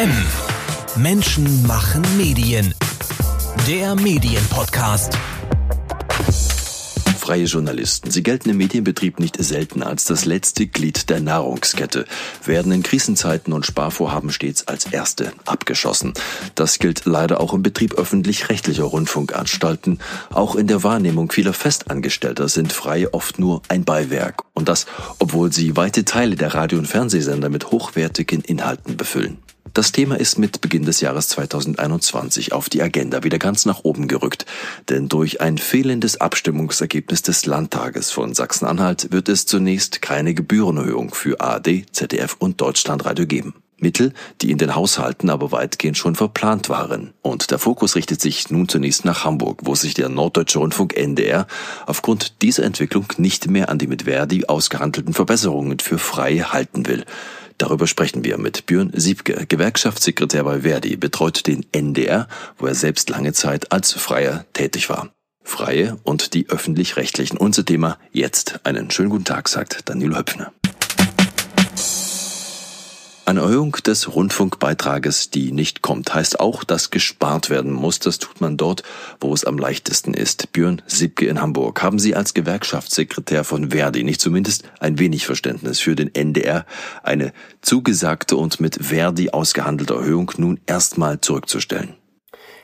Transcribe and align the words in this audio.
M. 0.00 0.10
Menschen 0.96 1.66
machen 1.66 2.02
Medien. 2.16 2.74
Der 3.68 3.94
Medienpodcast. 3.94 5.12
Freie 7.18 7.44
Journalisten. 7.44 8.10
Sie 8.10 8.22
gelten 8.22 8.48
im 8.48 8.56
Medienbetrieb 8.56 9.20
nicht 9.20 9.36
selten 9.44 9.82
als 9.82 10.06
das 10.06 10.24
letzte 10.24 10.66
Glied 10.66 11.10
der 11.10 11.20
Nahrungskette, 11.20 12.06
werden 12.46 12.72
in 12.72 12.82
Krisenzeiten 12.82 13.52
und 13.52 13.66
Sparvorhaben 13.66 14.30
stets 14.30 14.66
als 14.66 14.86
Erste 14.86 15.34
abgeschossen. 15.44 16.14
Das 16.54 16.78
gilt 16.78 17.04
leider 17.04 17.38
auch 17.38 17.52
im 17.52 17.62
Betrieb 17.62 17.92
öffentlich-rechtlicher 17.92 18.84
Rundfunkanstalten. 18.84 19.98
Auch 20.32 20.56
in 20.56 20.66
der 20.66 20.82
Wahrnehmung 20.82 21.30
vieler 21.30 21.52
Festangestellter 21.52 22.48
sind 22.48 22.72
Freie 22.72 23.12
oft 23.12 23.38
nur 23.38 23.60
ein 23.68 23.84
Beiwerk. 23.84 24.44
Und 24.54 24.70
das, 24.70 24.86
obwohl 25.18 25.52
sie 25.52 25.76
weite 25.76 26.06
Teile 26.06 26.36
der 26.36 26.54
Radio- 26.54 26.78
und 26.78 26.86
Fernsehsender 26.86 27.50
mit 27.50 27.70
hochwertigen 27.70 28.40
Inhalten 28.40 28.96
befüllen. 28.96 29.36
Das 29.72 29.92
Thema 29.92 30.18
ist 30.18 30.36
mit 30.36 30.60
Beginn 30.60 30.84
des 30.84 31.00
Jahres 31.00 31.28
2021 31.28 32.52
auf 32.52 32.68
die 32.68 32.82
Agenda 32.82 33.22
wieder 33.22 33.38
ganz 33.38 33.66
nach 33.66 33.84
oben 33.84 34.08
gerückt, 34.08 34.44
denn 34.88 35.08
durch 35.08 35.40
ein 35.40 35.58
fehlendes 35.58 36.20
Abstimmungsergebnis 36.20 37.22
des 37.22 37.46
Landtages 37.46 38.10
von 38.10 38.34
Sachsen-Anhalt 38.34 39.12
wird 39.12 39.28
es 39.28 39.46
zunächst 39.46 40.02
keine 40.02 40.34
Gebührenerhöhung 40.34 41.14
für 41.14 41.40
ARD, 41.40 41.84
ZDF 41.92 42.34
und 42.40 42.60
Deutschlandradio 42.60 43.26
geben. 43.26 43.54
Mittel, 43.78 44.12
die 44.40 44.50
in 44.50 44.58
den 44.58 44.74
Haushalten 44.74 45.30
aber 45.30 45.52
weitgehend 45.52 45.96
schon 45.96 46.14
verplant 46.14 46.68
waren. 46.68 47.14
Und 47.22 47.50
der 47.50 47.58
Fokus 47.58 47.94
richtet 47.94 48.20
sich 48.20 48.50
nun 48.50 48.68
zunächst 48.68 49.04
nach 49.04 49.24
Hamburg, 49.24 49.60
wo 49.64 49.74
sich 49.74 49.94
der 49.94 50.08
Norddeutsche 50.08 50.58
Rundfunk 50.58 50.96
NDR 50.96 51.46
aufgrund 51.86 52.42
dieser 52.42 52.64
Entwicklung 52.64 53.06
nicht 53.16 53.48
mehr 53.48 53.68
an 53.68 53.78
die 53.78 53.86
mit 53.86 54.02
Verdi 54.02 54.44
ausgehandelten 54.46 55.14
Verbesserungen 55.14 55.78
für 55.78 55.98
frei 55.98 56.38
halten 56.40 56.86
will. 56.86 57.06
Darüber 57.60 57.86
sprechen 57.86 58.24
wir 58.24 58.38
mit 58.38 58.64
Björn 58.64 58.90
Siebke, 58.94 59.44
Gewerkschaftssekretär 59.46 60.44
bei 60.44 60.62
Verdi, 60.62 60.96
betreut 60.96 61.46
den 61.46 61.66
NDR, 61.72 62.26
wo 62.56 62.66
er 62.66 62.74
selbst 62.74 63.10
lange 63.10 63.34
Zeit 63.34 63.70
als 63.70 63.92
Freier 63.92 64.46
tätig 64.54 64.88
war. 64.88 65.10
Freie 65.44 65.98
und 66.02 66.32
die 66.32 66.48
öffentlich-rechtlichen. 66.48 67.36
Unser 67.36 67.66
Thema 67.66 67.98
jetzt. 68.12 68.60
Einen 68.64 68.90
schönen 68.90 69.10
guten 69.10 69.26
Tag, 69.26 69.50
sagt 69.50 69.90
Daniel 69.90 70.16
Höpfner. 70.16 70.54
Eine 73.30 73.42
Erhöhung 73.42 73.76
des 73.86 74.12
Rundfunkbeitrages, 74.12 75.30
die 75.30 75.52
nicht 75.52 75.82
kommt, 75.82 76.12
heißt 76.12 76.40
auch, 76.40 76.64
dass 76.64 76.90
gespart 76.90 77.48
werden 77.48 77.70
muss. 77.70 78.00
Das 78.00 78.18
tut 78.18 78.40
man 78.40 78.56
dort, 78.56 78.82
wo 79.20 79.32
es 79.32 79.44
am 79.44 79.56
leichtesten 79.56 80.14
ist. 80.14 80.50
Björn 80.50 80.82
Siebke 80.88 81.26
in 81.26 81.40
Hamburg. 81.40 81.80
Haben 81.80 82.00
Sie 82.00 82.16
als 82.16 82.34
Gewerkschaftssekretär 82.34 83.44
von 83.44 83.70
Verdi 83.70 84.02
nicht 84.02 84.20
zumindest 84.20 84.64
ein 84.80 84.98
wenig 84.98 85.26
Verständnis 85.26 85.78
für 85.78 85.94
den 85.94 86.12
NDR, 86.12 86.66
eine 87.04 87.32
zugesagte 87.62 88.36
und 88.36 88.58
mit 88.58 88.84
Verdi 88.84 89.30
ausgehandelte 89.30 89.94
Erhöhung 89.94 90.32
nun 90.36 90.58
erstmal 90.66 91.20
zurückzustellen? 91.20 91.99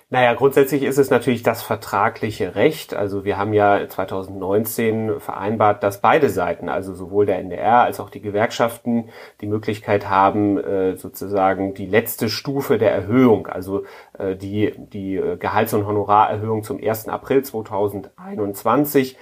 Naja, 0.08 0.34
grundsätzlich 0.34 0.84
ist 0.84 0.98
es 0.98 1.10
natürlich 1.10 1.42
das 1.42 1.62
vertragliche 1.62 2.54
Recht. 2.54 2.94
Also 2.94 3.24
wir 3.24 3.38
haben 3.38 3.52
ja 3.52 3.88
2019 3.88 5.18
vereinbart, 5.18 5.82
dass 5.82 6.00
beide 6.00 6.28
Seiten, 6.30 6.68
also 6.68 6.94
sowohl 6.94 7.26
der 7.26 7.40
NDR 7.40 7.80
als 7.80 7.98
auch 7.98 8.08
die 8.08 8.20
Gewerkschaften, 8.20 9.08
die 9.40 9.48
Möglichkeit 9.48 10.08
haben, 10.08 10.58
äh, 10.58 10.96
sozusagen 10.96 11.74
die 11.74 11.86
letzte 11.86 12.28
Stufe 12.28 12.78
der 12.78 12.92
Erhöhung, 12.92 13.48
also 13.48 13.82
äh, 14.16 14.36
die, 14.36 14.74
die 14.76 15.16
äh, 15.16 15.38
Gehalts- 15.38 15.74
und 15.74 15.88
Honorarerhöhung 15.88 16.62
zum 16.62 16.80
1. 16.80 17.08
April 17.08 17.42
2021, 17.42 19.18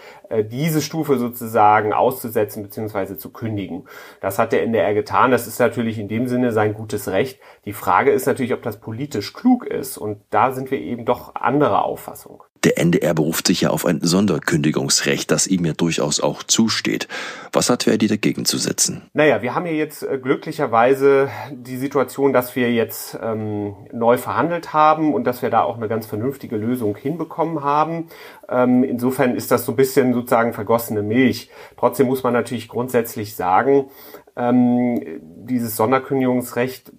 diese 0.50 0.80
Stufe 0.80 1.18
sozusagen 1.18 1.92
auszusetzen 1.92 2.62
bzw. 2.62 3.16
zu 3.16 3.30
kündigen. 3.30 3.86
Das 4.20 4.38
hat 4.38 4.52
der 4.52 4.62
NDR 4.62 4.94
getan. 4.94 5.30
Das 5.30 5.46
ist 5.46 5.60
natürlich 5.60 5.98
in 5.98 6.08
dem 6.08 6.26
Sinne 6.26 6.50
sein 6.50 6.74
gutes 6.74 7.08
Recht. 7.08 7.38
Die 7.66 7.74
Frage 7.74 8.10
ist 8.10 8.26
natürlich, 8.26 8.54
ob 8.54 8.62
das 8.62 8.80
politisch 8.80 9.34
klug 9.34 9.64
ist. 9.66 9.98
Und 9.98 10.22
da 10.30 10.50
sind 10.50 10.70
wir 10.70 10.73
wir 10.74 10.80
eben 10.80 11.04
doch 11.04 11.34
anderer 11.34 11.84
Auffassung. 11.84 12.42
Der 12.64 12.78
NDR 12.78 13.12
beruft 13.12 13.46
sich 13.46 13.60
ja 13.60 13.70
auf 13.70 13.84
ein 13.84 14.00
Sonderkündigungsrecht, 14.00 15.30
das 15.30 15.46
ihm 15.46 15.66
ja 15.66 15.74
durchaus 15.74 16.20
auch 16.20 16.42
zusteht. 16.42 17.08
Was 17.52 17.68
hat 17.68 17.82
Verdi 17.82 18.06
dagegen 18.06 18.46
zu 18.46 18.56
setzen? 18.56 19.02
Naja, 19.12 19.42
wir 19.42 19.54
haben 19.54 19.66
ja 19.66 19.72
jetzt 19.72 20.02
äh, 20.02 20.18
glücklicherweise 20.18 21.28
die 21.52 21.76
Situation, 21.76 22.32
dass 22.32 22.56
wir 22.56 22.72
jetzt 22.72 23.18
ähm, 23.22 23.74
neu 23.92 24.16
verhandelt 24.16 24.72
haben 24.72 25.12
und 25.12 25.24
dass 25.24 25.42
wir 25.42 25.50
da 25.50 25.62
auch 25.62 25.76
eine 25.76 25.88
ganz 25.88 26.06
vernünftige 26.06 26.56
Lösung 26.56 26.96
hinbekommen 26.96 27.62
haben. 27.62 28.08
Ähm, 28.48 28.82
insofern 28.82 29.34
ist 29.36 29.50
das 29.50 29.66
so 29.66 29.72
ein 29.72 29.76
bisschen 29.76 30.14
sozusagen 30.14 30.54
vergossene 30.54 31.02
Milch. 31.02 31.50
Trotzdem 31.76 32.06
muss 32.06 32.22
man 32.22 32.32
natürlich 32.32 32.68
grundsätzlich 32.68 33.36
sagen, 33.36 33.90
ähm, 34.36 35.20
dieses 35.20 35.76
Sonderkündigungsrecht 35.76 36.92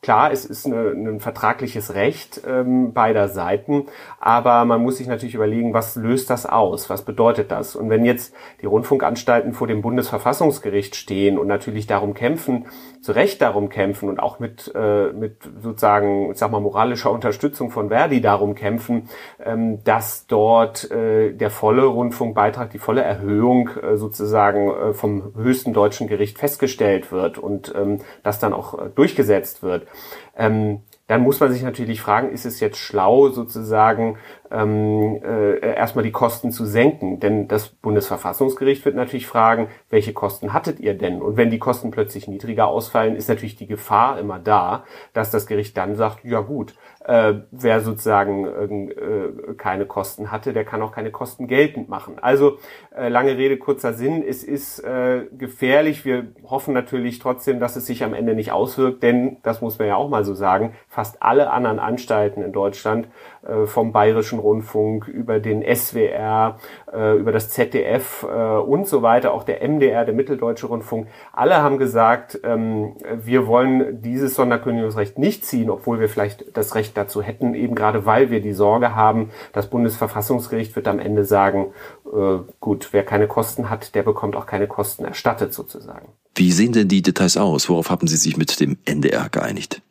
Klar, 0.00 0.30
es 0.30 0.44
ist 0.44 0.64
eine, 0.64 0.90
ein 0.90 1.20
vertragliches 1.20 1.94
Recht 1.94 2.42
ähm, 2.46 2.92
beider 2.92 3.28
Seiten, 3.28 3.86
aber 4.20 4.64
man 4.64 4.82
muss 4.82 4.98
sich 4.98 5.08
natürlich 5.08 5.34
überlegen, 5.34 5.74
was 5.74 5.96
löst 5.96 6.30
das 6.30 6.46
aus? 6.46 6.88
Was 6.88 7.04
bedeutet 7.04 7.50
das? 7.50 7.74
Und 7.74 7.90
wenn 7.90 8.04
jetzt 8.04 8.32
die 8.62 8.66
Rundfunkanstalten 8.66 9.54
vor 9.54 9.66
dem 9.66 9.82
Bundesverfassungsgericht 9.82 10.94
stehen 10.94 11.36
und 11.36 11.48
natürlich 11.48 11.88
darum 11.88 12.14
kämpfen, 12.14 12.66
zu 13.00 13.12
Recht 13.12 13.42
darum 13.42 13.68
kämpfen 13.68 14.08
und 14.08 14.20
auch 14.20 14.38
mit, 14.38 14.72
äh, 14.74 15.12
mit 15.12 15.48
sozusagen, 15.60 16.30
ich 16.30 16.38
sag 16.38 16.52
mal, 16.52 16.60
moralischer 16.60 17.10
Unterstützung 17.10 17.70
von 17.70 17.88
Verdi 17.88 18.20
darum 18.20 18.54
kämpfen, 18.54 19.08
ähm, 19.44 19.82
dass 19.82 20.26
dort 20.26 20.90
äh, 20.92 21.32
der 21.32 21.50
volle 21.50 21.84
Rundfunkbeitrag, 21.84 22.70
die 22.70 22.78
volle 22.78 23.02
Erhöhung 23.02 23.70
äh, 23.82 23.96
sozusagen 23.96 24.70
äh, 24.70 24.92
vom 24.94 25.34
höchsten 25.36 25.72
deutschen 25.72 26.06
Gericht 26.06 26.38
festgestellt 26.38 27.10
wird 27.10 27.38
und 27.38 27.74
ähm, 27.76 27.98
das 28.22 28.38
dann 28.38 28.52
auch 28.52 28.78
äh, 28.78 28.90
durchgesetzt 28.94 29.62
wird 29.62 29.87
ähm, 30.36 30.82
dann 31.08 31.22
muss 31.22 31.40
man 31.40 31.50
sich 31.50 31.62
natürlich 31.62 32.00
fragen, 32.00 32.30
ist 32.30 32.44
es 32.44 32.60
jetzt 32.60 32.76
schlau, 32.76 33.30
sozusagen 33.30 34.18
ähm, 34.50 35.20
äh, 35.22 35.58
erstmal 35.74 36.04
die 36.04 36.12
Kosten 36.12 36.50
zu 36.50 36.66
senken? 36.66 37.20
Denn 37.20 37.48
das 37.48 37.68
Bundesverfassungsgericht 37.68 38.84
wird 38.84 38.96
natürlich 38.96 39.26
fragen, 39.26 39.68
welche 39.90 40.12
Kosten 40.12 40.52
hattet 40.52 40.80
ihr 40.80 40.94
denn? 40.94 41.22
Und 41.22 41.36
wenn 41.36 41.50
die 41.50 41.58
Kosten 41.58 41.90
plötzlich 41.90 42.28
niedriger 42.28 42.68
ausfallen, 42.68 43.16
ist 43.16 43.28
natürlich 43.28 43.56
die 43.56 43.66
Gefahr 43.66 44.18
immer 44.18 44.38
da, 44.38 44.84
dass 45.12 45.30
das 45.30 45.46
Gericht 45.46 45.76
dann 45.76 45.96
sagt, 45.96 46.24
ja 46.24 46.40
gut, 46.40 46.74
äh, 47.08 47.34
wer 47.50 47.80
sozusagen 47.80 48.90
äh, 48.90 49.54
keine 49.56 49.86
Kosten 49.86 50.30
hatte, 50.30 50.52
der 50.52 50.64
kann 50.64 50.82
auch 50.82 50.92
keine 50.92 51.10
Kosten 51.10 51.46
geltend 51.46 51.88
machen. 51.88 52.16
Also 52.20 52.58
äh, 52.94 53.08
lange 53.08 53.36
Rede, 53.38 53.56
kurzer 53.56 53.94
Sinn, 53.94 54.22
es 54.26 54.44
ist 54.44 54.80
äh, 54.80 55.22
gefährlich. 55.36 56.04
Wir 56.04 56.26
hoffen 56.44 56.74
natürlich 56.74 57.18
trotzdem, 57.18 57.60
dass 57.60 57.76
es 57.76 57.86
sich 57.86 58.04
am 58.04 58.12
Ende 58.12 58.34
nicht 58.34 58.52
auswirkt, 58.52 59.02
denn, 59.02 59.38
das 59.42 59.62
muss 59.62 59.78
man 59.78 59.88
ja 59.88 59.96
auch 59.96 60.10
mal 60.10 60.24
so 60.24 60.34
sagen, 60.34 60.74
fast 60.88 61.22
alle 61.22 61.50
anderen 61.50 61.78
Anstalten 61.78 62.42
in 62.42 62.52
Deutschland, 62.52 63.08
äh, 63.42 63.66
vom 63.66 63.92
Bayerischen 63.92 64.37
Rundfunk 64.38 65.08
über 65.08 65.40
den 65.40 65.62
SWR, 65.62 66.58
äh, 66.92 67.16
über 67.16 67.32
das 67.32 67.50
ZDF 67.50 68.24
äh, 68.24 68.56
und 68.58 68.86
so 68.86 69.02
weiter, 69.02 69.32
auch 69.32 69.44
der 69.44 69.62
MDR, 69.66 70.04
der 70.04 70.14
Mitteldeutsche 70.14 70.66
Rundfunk, 70.66 71.08
alle 71.32 71.56
haben 71.56 71.78
gesagt, 71.78 72.40
ähm, 72.44 72.96
wir 73.14 73.46
wollen 73.46 74.02
dieses 74.02 74.34
Sonderkündigungsrecht 74.34 75.18
nicht 75.18 75.44
ziehen, 75.44 75.70
obwohl 75.70 76.00
wir 76.00 76.08
vielleicht 76.08 76.56
das 76.56 76.74
Recht 76.74 76.96
dazu 76.96 77.22
hätten, 77.22 77.54
eben 77.54 77.74
gerade 77.74 78.06
weil 78.06 78.30
wir 78.30 78.40
die 78.40 78.52
Sorge 78.52 78.94
haben, 78.94 79.30
das 79.52 79.70
Bundesverfassungsgericht 79.70 80.76
wird 80.76 80.88
am 80.88 80.98
Ende 80.98 81.24
sagen, 81.24 81.72
äh, 82.06 82.38
gut, 82.60 82.88
wer 82.92 83.04
keine 83.04 83.28
Kosten 83.28 83.70
hat, 83.70 83.94
der 83.94 84.02
bekommt 84.02 84.36
auch 84.36 84.46
keine 84.46 84.66
Kosten 84.66 85.04
erstattet 85.04 85.52
sozusagen. 85.52 86.08
Wie 86.34 86.52
sehen 86.52 86.72
denn 86.72 86.88
die 86.88 87.02
Details 87.02 87.36
aus? 87.36 87.68
Worauf 87.68 87.90
haben 87.90 88.06
Sie 88.06 88.16
sich 88.16 88.36
mit 88.36 88.60
dem 88.60 88.78
NDR 88.84 89.28
geeinigt? 89.28 89.82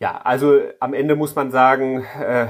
Ja, 0.00 0.18
also 0.24 0.58
am 0.80 0.94
Ende 0.94 1.14
muss 1.14 1.34
man 1.34 1.50
sagen, 1.50 2.06
äh, 2.18 2.46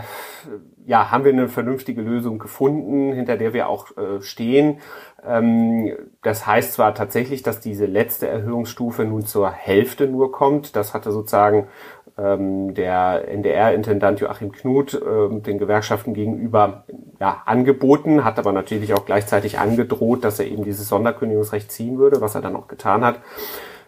ja, 0.87 1.11
haben 1.11 1.25
wir 1.25 1.33
eine 1.33 1.49
vernünftige 1.49 2.00
Lösung 2.00 2.38
gefunden, 2.38 3.12
hinter 3.12 3.37
der 3.37 3.53
wir 3.53 3.69
auch 3.69 3.88
äh, 3.97 4.22
stehen. 4.22 4.78
Ähm, 5.27 5.97
das 6.22 6.47
heißt 6.47 6.75
zwar 6.75 6.94
tatsächlich, 6.94 7.43
dass 7.43 7.59
diese 7.59 7.87
letzte 7.87 8.28
Erhöhungsstufe 8.28 9.05
nun 9.05 9.27
zur 9.27 9.50
Hälfte 9.50 10.06
nur 10.06 10.31
kommt. 10.31 10.77
Das 10.77 10.94
hatte 10.94 11.11
sozusagen 11.11 11.66
ähm, 12.16 12.73
der 12.75 13.26
NDR-Intendant 13.26 14.20
Joachim 14.20 14.53
Knut 14.53 14.94
äh, 14.94 15.41
den 15.41 15.58
Gewerkschaften 15.58 16.14
gegenüber 16.14 16.85
ja, 17.19 17.43
angeboten, 17.46 18.23
hat 18.23 18.38
aber 18.38 18.53
natürlich 18.53 18.94
auch 18.94 19.06
gleichzeitig 19.06 19.58
angedroht, 19.58 20.23
dass 20.23 20.38
er 20.38 20.46
eben 20.46 20.62
dieses 20.62 20.88
Sonderkündigungsrecht 20.88 21.73
ziehen 21.73 21.99
würde, 21.99 22.20
was 22.20 22.37
er 22.37 22.43
dann 22.43 22.55
auch 22.55 22.69
getan 22.69 23.05
hat. 23.05 23.19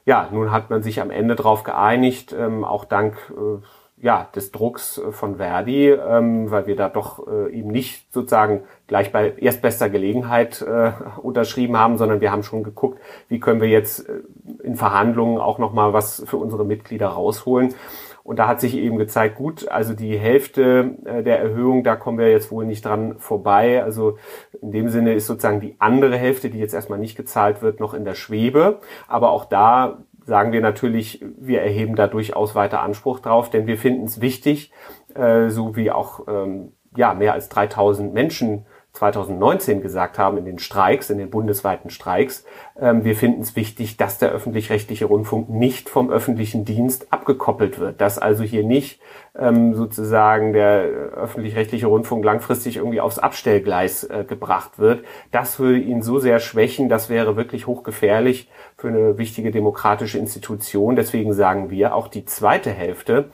Ja, 0.04 0.28
nun 0.32 0.50
hat 0.50 0.70
man 0.70 0.82
sich 0.82 1.00
am 1.00 1.10
Ende 1.10 1.37
darauf 1.37 1.62
geeinigt, 1.62 2.34
ähm, 2.37 2.64
auch 2.64 2.84
dank 2.84 3.16
äh, 3.31 3.62
ja, 4.02 4.28
des 4.34 4.50
Drucks 4.50 4.99
äh, 4.99 5.12
von 5.12 5.37
Verdi, 5.37 5.90
ähm, 5.90 6.50
weil 6.50 6.66
wir 6.66 6.75
da 6.75 6.88
doch 6.88 7.26
äh, 7.28 7.52
eben 7.52 7.70
nicht 7.70 8.12
sozusagen 8.12 8.64
gleich 8.88 9.12
bei 9.12 9.32
erstbester 9.37 9.88
Gelegenheit 9.88 10.60
äh, 10.60 10.90
unterschrieben 11.22 11.76
haben, 11.76 11.99
sondern 11.99 12.20
wir 12.20 12.32
haben 12.32 12.43
schon 12.43 12.64
geguckt, 12.64 13.00
wie 13.28 13.38
können 13.38 13.60
wir 13.60 13.69
jetzt 13.69 14.08
äh, 14.08 14.22
in 14.64 14.75
Verhandlungen 14.75 15.38
auch 15.38 15.58
nochmal 15.58 15.93
was 15.93 16.25
für 16.26 16.37
unsere 16.37 16.64
Mitglieder 16.64 17.08
rausholen. 17.08 17.75
Und 18.24 18.38
da 18.38 18.46
hat 18.46 18.60
sich 18.60 18.76
eben 18.76 18.98
gezeigt, 18.98 19.36
gut, 19.36 19.69
also 19.69 19.94
die 19.94 20.16
Hälfte 20.19 20.96
äh, 21.04 21.22
der 21.22 21.40
Erhöhung, 21.40 21.82
da 21.82 21.96
kommen 21.96 22.19
wir 22.19 22.30
jetzt 22.30 22.50
wohl 22.50 22.64
nicht 22.64 22.84
dran 22.84 23.19
vorbei. 23.19 23.82
Also 23.82 24.19
in 24.60 24.70
dem 24.70 24.88
Sinne 24.88 25.14
ist 25.14 25.26
sozusagen 25.26 25.60
die 25.60 25.76
andere 25.78 26.16
Hälfte, 26.16 26.50
die 26.50 26.58
jetzt 26.58 26.74
erstmal 26.74 26.98
nicht 26.98 27.16
gezahlt 27.16 27.62
wird, 27.62 27.80
noch 27.80 27.94
in 27.94 28.04
der 28.04 28.14
Schwebe. 28.14 28.80
Aber 29.08 29.30
auch 29.30 29.44
da 29.44 30.04
sagen 30.24 30.52
wir 30.52 30.60
natürlich, 30.60 31.24
wir 31.38 31.62
erheben 31.62 31.96
da 31.96 32.06
durchaus 32.06 32.54
weiter 32.54 32.80
Anspruch 32.80 33.20
drauf, 33.20 33.50
denn 33.50 33.66
wir 33.66 33.76
finden 33.76 34.04
es 34.04 34.20
wichtig, 34.20 34.72
äh, 35.14 35.48
so 35.48 35.76
wie 35.76 35.90
auch 35.90 36.26
ähm, 36.28 36.72
ja 36.96 37.14
mehr 37.14 37.32
als 37.32 37.48
3000 37.48 38.12
Menschen 38.14 38.66
2019 38.93 39.81
gesagt 39.81 40.19
haben 40.19 40.37
in 40.37 40.44
den 40.44 40.59
Streiks, 40.59 41.09
in 41.09 41.19
den 41.19 41.31
bundesweiten 41.31 41.89
Streiks, 41.91 42.44
ähm, 42.79 43.05
wir 43.05 43.17
finden 43.17 43.41
es 43.41 43.56
wichtig, 43.56 43.97
dass 43.97 44.19
der 44.19 44.31
öffentlich-rechtliche 44.31 45.06
Rundfunk 45.06 45.49
nicht 45.49 45.89
vom 45.89 46.11
öffentlichen 46.11 46.65
Dienst 46.65 47.11
abgekoppelt 47.11 47.79
wird, 47.79 48.00
dass 48.00 48.19
also 48.19 48.44
hier 48.44 48.65
nicht 48.65 49.00
ähm, 49.39 49.75
sozusagen 49.75 50.53
der 50.53 50.83
öffentlich-rechtliche 50.83 51.87
Rundfunk 51.87 52.23
langfristig 52.23 52.77
irgendwie 52.77 53.00
aufs 53.00 53.19
Abstellgleis 53.19 54.05
äh, 54.05 54.25
gebracht 54.29 54.79
wird. 54.79 55.05
Das 55.31 55.59
würde 55.59 55.79
ihn 55.79 56.03
so 56.03 56.19
sehr 56.19 56.39
schwächen, 56.39 56.91
das 56.91 57.09
wäre 57.09 57.35
wirklich 57.35 57.67
hochgefährlich 57.67 58.50
für 58.77 58.89
eine 58.89 59.17
wichtige 59.17 59.50
demokratische 59.50 60.19
Institution. 60.19 60.97
Deswegen 60.97 61.33
sagen 61.33 61.71
wir, 61.71 61.94
auch 61.94 62.09
die 62.09 62.27
zweite 62.27 62.71
Hälfte, 62.71 63.31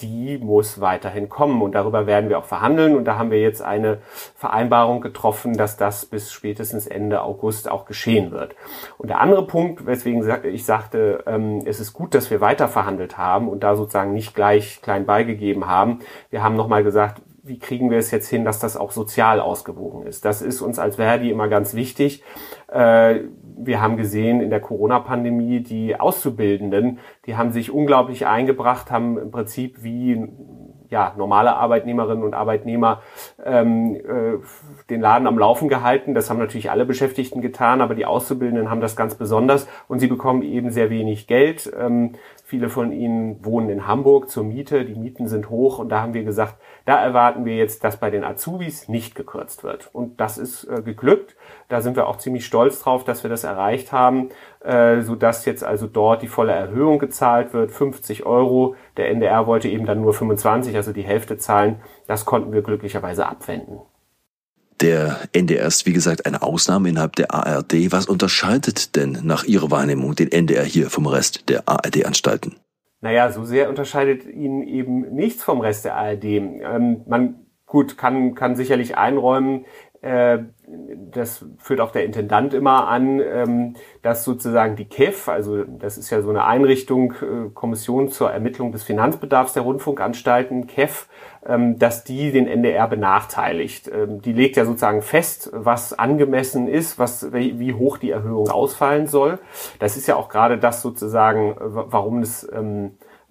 die 0.00 0.38
muss 0.38 0.80
weiterhin 0.80 1.28
kommen. 1.28 1.62
Und 1.62 1.74
darüber 1.74 2.06
werden 2.06 2.28
wir 2.28 2.38
auch 2.38 2.44
verhandeln. 2.44 2.96
Und 2.96 3.04
da 3.04 3.16
haben 3.16 3.30
wir 3.30 3.40
jetzt 3.40 3.62
eine 3.62 3.98
Vereinbarung 4.34 5.00
getroffen, 5.00 5.56
dass 5.56 5.76
das 5.76 6.06
bis 6.06 6.32
spätestens 6.32 6.86
Ende 6.86 7.22
August 7.22 7.70
auch 7.70 7.84
geschehen 7.84 8.32
wird. 8.32 8.56
Und 8.98 9.08
der 9.08 9.20
andere 9.20 9.46
Punkt, 9.46 9.86
weswegen 9.86 10.26
ich 10.44 10.64
sagte, 10.64 11.22
ähm, 11.26 11.62
es 11.64 11.80
ist 11.80 11.92
gut, 11.92 12.14
dass 12.14 12.30
wir 12.30 12.40
weiter 12.40 12.68
verhandelt 12.68 13.18
haben 13.18 13.48
und 13.48 13.62
da 13.62 13.76
sozusagen 13.76 14.12
nicht 14.12 14.34
gleich 14.34 14.82
klein 14.82 15.06
beigegeben 15.06 15.66
haben. 15.66 16.00
Wir 16.30 16.42
haben 16.42 16.56
nochmal 16.56 16.82
gesagt, 16.82 17.22
wie 17.46 17.58
kriegen 17.58 17.90
wir 17.90 17.98
es 17.98 18.10
jetzt 18.10 18.28
hin, 18.28 18.44
dass 18.44 18.58
das 18.58 18.76
auch 18.76 18.90
sozial 18.90 19.40
ausgewogen 19.40 20.04
ist. 20.04 20.24
Das 20.24 20.42
ist 20.42 20.60
uns 20.60 20.78
als 20.78 20.96
Verdi 20.96 21.30
immer 21.30 21.48
ganz 21.48 21.74
wichtig. 21.74 22.24
Wir 23.58 23.80
haben 23.80 23.96
gesehen 23.96 24.40
in 24.40 24.50
der 24.50 24.60
Corona-Pandemie, 24.60 25.60
die 25.60 25.98
Auszubildenden, 25.98 26.98
die 27.24 27.36
haben 27.36 27.52
sich 27.52 27.70
unglaublich 27.70 28.26
eingebracht, 28.26 28.90
haben 28.90 29.18
im 29.18 29.30
Prinzip 29.30 29.82
wie 29.82 30.28
ja, 30.90 31.14
normale 31.16 31.56
Arbeitnehmerinnen 31.56 32.24
und 32.24 32.34
Arbeitnehmer 32.34 33.02
ähm, 33.44 33.96
äh, 33.96 34.38
den 34.90 35.00
Laden 35.00 35.26
am 35.26 35.38
Laufen 35.38 35.68
gehalten. 35.68 36.14
Das 36.14 36.30
haben 36.30 36.38
natürlich 36.38 36.70
alle 36.70 36.84
Beschäftigten 36.84 37.40
getan, 37.40 37.80
aber 37.80 37.94
die 37.94 38.06
Auszubildenden 38.06 38.70
haben 38.70 38.80
das 38.80 38.96
ganz 38.96 39.14
besonders 39.14 39.66
und 39.88 39.98
sie 39.98 40.06
bekommen 40.06 40.42
eben 40.42 40.70
sehr 40.70 40.90
wenig 40.90 41.26
Geld. 41.26 41.72
Ähm, 41.78 42.12
viele 42.46 42.68
von 42.68 42.92
ihnen 42.92 43.44
wohnen 43.44 43.68
in 43.68 43.88
Hamburg 43.88 44.30
zur 44.30 44.44
Miete, 44.44 44.84
die 44.84 44.94
Mieten 44.94 45.26
sind 45.26 45.50
hoch 45.50 45.80
und 45.80 45.88
da 45.88 46.00
haben 46.00 46.14
wir 46.14 46.22
gesagt, 46.22 46.54
da 46.84 46.96
erwarten 46.96 47.44
wir 47.44 47.56
jetzt, 47.56 47.82
dass 47.82 47.96
bei 47.96 48.08
den 48.08 48.22
Azubis 48.22 48.88
nicht 48.88 49.16
gekürzt 49.16 49.64
wird. 49.64 49.92
Und 49.92 50.20
das 50.20 50.38
ist 50.38 50.62
äh, 50.62 50.80
geglückt. 50.80 51.34
Da 51.68 51.80
sind 51.80 51.96
wir 51.96 52.06
auch 52.06 52.18
ziemlich 52.18 52.46
stolz 52.46 52.80
drauf, 52.80 53.02
dass 53.02 53.24
wir 53.24 53.30
das 53.30 53.42
erreicht 53.42 53.90
haben, 53.90 54.28
äh, 54.62 55.00
sodass 55.00 55.44
jetzt 55.44 55.64
also 55.64 55.88
dort 55.88 56.22
die 56.22 56.28
volle 56.28 56.52
Erhöhung 56.52 57.00
gezahlt 57.00 57.52
wird, 57.52 57.72
50 57.72 58.24
Euro. 58.26 58.76
Der 58.96 59.10
NDR 59.10 59.48
wollte 59.48 59.68
eben 59.68 59.84
dann 59.84 60.00
nur 60.00 60.14
25, 60.14 60.76
also 60.76 60.92
die 60.92 61.02
Hälfte 61.02 61.38
zahlen. 61.38 61.82
Das 62.06 62.26
konnten 62.26 62.52
wir 62.52 62.62
glücklicherweise 62.62 63.26
abwenden. 63.26 63.80
Der 64.80 65.20
NDR 65.32 65.66
ist, 65.66 65.86
wie 65.86 65.92
gesagt, 65.92 66.26
eine 66.26 66.42
Ausnahme 66.42 66.90
innerhalb 66.90 67.16
der 67.16 67.32
ARD. 67.32 67.92
Was 67.92 68.06
unterscheidet 68.06 68.94
denn 68.94 69.20
nach 69.22 69.44
Ihrer 69.44 69.70
Wahrnehmung 69.70 70.14
den 70.14 70.30
NDR 70.30 70.64
hier 70.64 70.90
vom 70.90 71.06
Rest 71.06 71.48
der 71.48 71.66
ARD-Anstalten? 71.66 72.56
Naja, 73.00 73.30
so 73.30 73.44
sehr 73.44 73.68
unterscheidet 73.68 74.26
ihn 74.26 74.62
eben 74.62 75.14
nichts 75.14 75.42
vom 75.42 75.60
Rest 75.60 75.84
der 75.84 75.96
ARD. 75.96 76.24
Ähm, 76.24 77.02
man 77.06 77.46
gut 77.64 77.96
kann, 77.96 78.34
kann 78.34 78.54
sicherlich 78.54 78.96
einräumen, 78.96 79.64
äh, 80.02 80.38
das 80.68 81.44
führt 81.58 81.80
auch 81.80 81.92
der 81.92 82.04
Intendant 82.04 82.52
immer 82.52 82.88
an, 82.88 83.20
ähm, 83.20 83.74
dass 84.02 84.24
sozusagen 84.24 84.74
die 84.74 84.86
KEF, 84.86 85.28
also 85.28 85.62
das 85.64 85.96
ist 85.96 86.10
ja 86.10 86.22
so 86.22 86.30
eine 86.30 86.44
Einrichtung, 86.44 87.12
äh, 87.12 87.50
Kommission 87.54 88.08
zur 88.08 88.30
Ermittlung 88.30 88.72
des 88.72 88.82
Finanzbedarfs 88.82 89.52
der 89.52 89.62
Rundfunkanstalten, 89.62 90.66
KEF, 90.66 91.08
ähm, 91.46 91.78
dass 91.78 92.02
die 92.02 92.32
den 92.32 92.48
NDR 92.48 92.88
benachteiligt. 92.88 93.88
Ähm, 93.88 94.20
die 94.20 94.32
legt 94.32 94.56
ja 94.56 94.64
sozusagen 94.64 95.02
fest, 95.02 95.50
was 95.52 95.92
angemessen 95.92 96.66
ist, 96.66 96.98
was, 96.98 97.32
wie 97.32 97.74
hoch 97.74 97.98
die 97.98 98.10
Erhöhung 98.10 98.50
ausfallen 98.50 99.06
soll. 99.06 99.38
Das 99.78 99.96
ist 99.96 100.08
ja 100.08 100.16
auch 100.16 100.28
gerade 100.28 100.58
das 100.58 100.82
sozusagen, 100.82 101.54
warum 101.58 102.20
es 102.20 102.48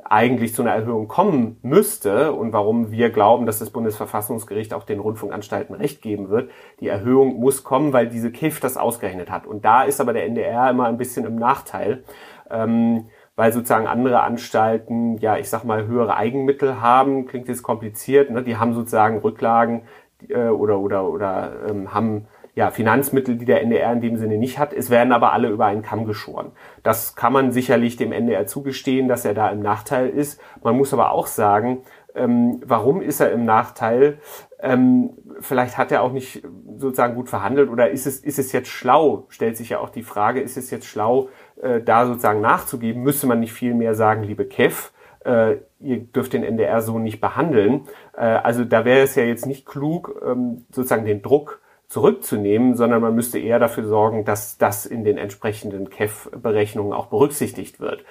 eigentlich 0.07 0.53
zu 0.53 0.61
einer 0.61 0.73
Erhöhung 0.73 1.07
kommen 1.07 1.57
müsste 1.63 2.31
und 2.33 2.53
warum 2.53 2.91
wir 2.91 3.09
glauben, 3.09 3.47
dass 3.47 3.57
das 3.57 3.71
Bundesverfassungsgericht 3.71 4.73
auch 4.73 4.83
den 4.83 4.99
Rundfunkanstalten 4.99 5.73
Recht 5.75 6.03
geben 6.03 6.29
wird. 6.29 6.51
Die 6.79 6.87
Erhöhung 6.87 7.39
muss 7.39 7.63
kommen, 7.63 7.91
weil 7.91 8.07
diese 8.07 8.31
KIF 8.31 8.59
das 8.59 8.77
ausgerechnet 8.77 9.31
hat. 9.31 9.47
Und 9.47 9.65
da 9.65 9.83
ist 9.83 9.99
aber 9.99 10.13
der 10.13 10.25
NDR 10.25 10.69
immer 10.69 10.85
ein 10.85 10.97
bisschen 10.97 11.25
im 11.25 11.35
Nachteil, 11.35 12.03
ähm, 12.51 13.07
weil 13.35 13.51
sozusagen 13.51 13.87
andere 13.87 14.21
Anstalten, 14.21 15.17
ja, 15.17 15.37
ich 15.37 15.49
sag 15.49 15.63
mal, 15.63 15.87
höhere 15.87 16.15
Eigenmittel 16.15 16.81
haben. 16.81 17.25
Klingt 17.25 17.47
jetzt 17.47 17.63
kompliziert. 17.63 18.29
Ne? 18.29 18.43
Die 18.43 18.57
haben 18.57 18.75
sozusagen 18.75 19.17
Rücklagen 19.17 19.83
äh, 20.29 20.49
oder, 20.49 20.79
oder, 20.79 21.09
oder 21.09 21.51
ähm, 21.67 21.93
haben 21.95 22.27
ja, 22.55 22.71
Finanzmittel, 22.71 23.35
die 23.35 23.45
der 23.45 23.61
NDR 23.61 23.91
in 23.91 24.01
dem 24.01 24.17
Sinne 24.17 24.37
nicht 24.37 24.57
hat. 24.57 24.73
Es 24.73 24.89
werden 24.89 25.11
aber 25.11 25.33
alle 25.33 25.49
über 25.49 25.65
einen 25.65 25.81
Kamm 25.81 26.05
geschoren. 26.05 26.53
Das 26.83 27.15
kann 27.15 27.33
man 27.33 27.51
sicherlich 27.51 27.97
dem 27.97 28.13
NDR 28.13 28.47
zugestehen, 28.47 29.09
dass 29.09 29.25
er 29.25 29.33
da 29.33 29.49
im 29.49 29.59
Nachteil 29.59 30.09
ist. 30.09 30.41
Man 30.63 30.77
muss 30.77 30.93
aber 30.93 31.11
auch 31.11 31.27
sagen, 31.27 31.83
ähm, 32.15 32.61
warum 32.65 33.01
ist 33.01 33.19
er 33.19 33.31
im 33.31 33.43
Nachteil? 33.43 34.19
Ähm, 34.61 35.11
vielleicht 35.41 35.77
hat 35.77 35.91
er 35.91 36.01
auch 36.01 36.13
nicht 36.13 36.43
sozusagen 36.77 37.15
gut 37.15 37.29
verhandelt 37.29 37.69
oder 37.69 37.89
ist 37.89 38.07
es, 38.07 38.19
ist 38.19 38.39
es 38.39 38.53
jetzt 38.53 38.69
schlau? 38.69 39.25
Stellt 39.27 39.57
sich 39.57 39.69
ja 39.69 39.79
auch 39.79 39.89
die 39.89 40.03
Frage, 40.03 40.39
ist 40.39 40.55
es 40.55 40.71
jetzt 40.71 40.85
schlau, 40.85 41.27
äh, 41.61 41.81
da 41.81 42.05
sozusagen 42.05 42.39
nachzugeben? 42.39 43.03
Müsste 43.03 43.27
man 43.27 43.41
nicht 43.41 43.53
viel 43.53 43.73
mehr 43.73 43.95
sagen, 43.95 44.23
liebe 44.23 44.45
Kev, 44.45 44.91
äh, 45.25 45.57
ihr 45.81 45.99
dürft 45.99 46.31
den 46.31 46.43
NDR 46.43 46.81
so 46.81 46.99
nicht 46.99 47.19
behandeln. 47.19 47.81
Äh, 48.15 48.21
also 48.21 48.63
da 48.63 48.85
wäre 48.85 49.01
es 49.01 49.15
ja 49.15 49.23
jetzt 49.23 49.45
nicht 49.45 49.65
klug, 49.65 50.21
ähm, 50.25 50.65
sozusagen 50.71 51.03
den 51.03 51.21
Druck 51.21 51.59
zurückzunehmen, 51.95 52.75
sondern 52.75 53.01
man 53.01 53.15
müsste 53.15 53.39
eher 53.39 53.57
dafür 53.57 53.85
sorgen, 53.85 54.25
dass 54.25 54.57
das 54.57 54.85
in 54.85 55.05
den 55.05 55.17
entsprechenden 55.17 55.89
KEF-Berechnungen 55.89 56.91
auch 56.91 57.05
berücksichtigt 57.05 57.79
wird. 57.79 58.03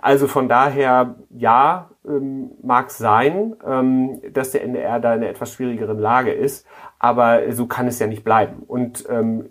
Also 0.00 0.28
von 0.28 0.48
daher, 0.48 1.16
ja, 1.28 1.90
ähm, 2.06 2.52
mag 2.62 2.92
sein, 2.92 3.56
ähm, 3.66 4.20
dass 4.32 4.52
der 4.52 4.62
NDR 4.62 5.00
da 5.00 5.14
in 5.14 5.22
einer 5.22 5.28
etwas 5.28 5.54
schwierigeren 5.54 5.98
Lage 5.98 6.30
ist, 6.30 6.68
aber 7.00 7.50
so 7.50 7.66
kann 7.66 7.88
es 7.88 7.98
ja 7.98 8.06
nicht 8.06 8.22
bleiben. 8.22 8.62
Und 8.64 9.06
ähm, 9.10 9.46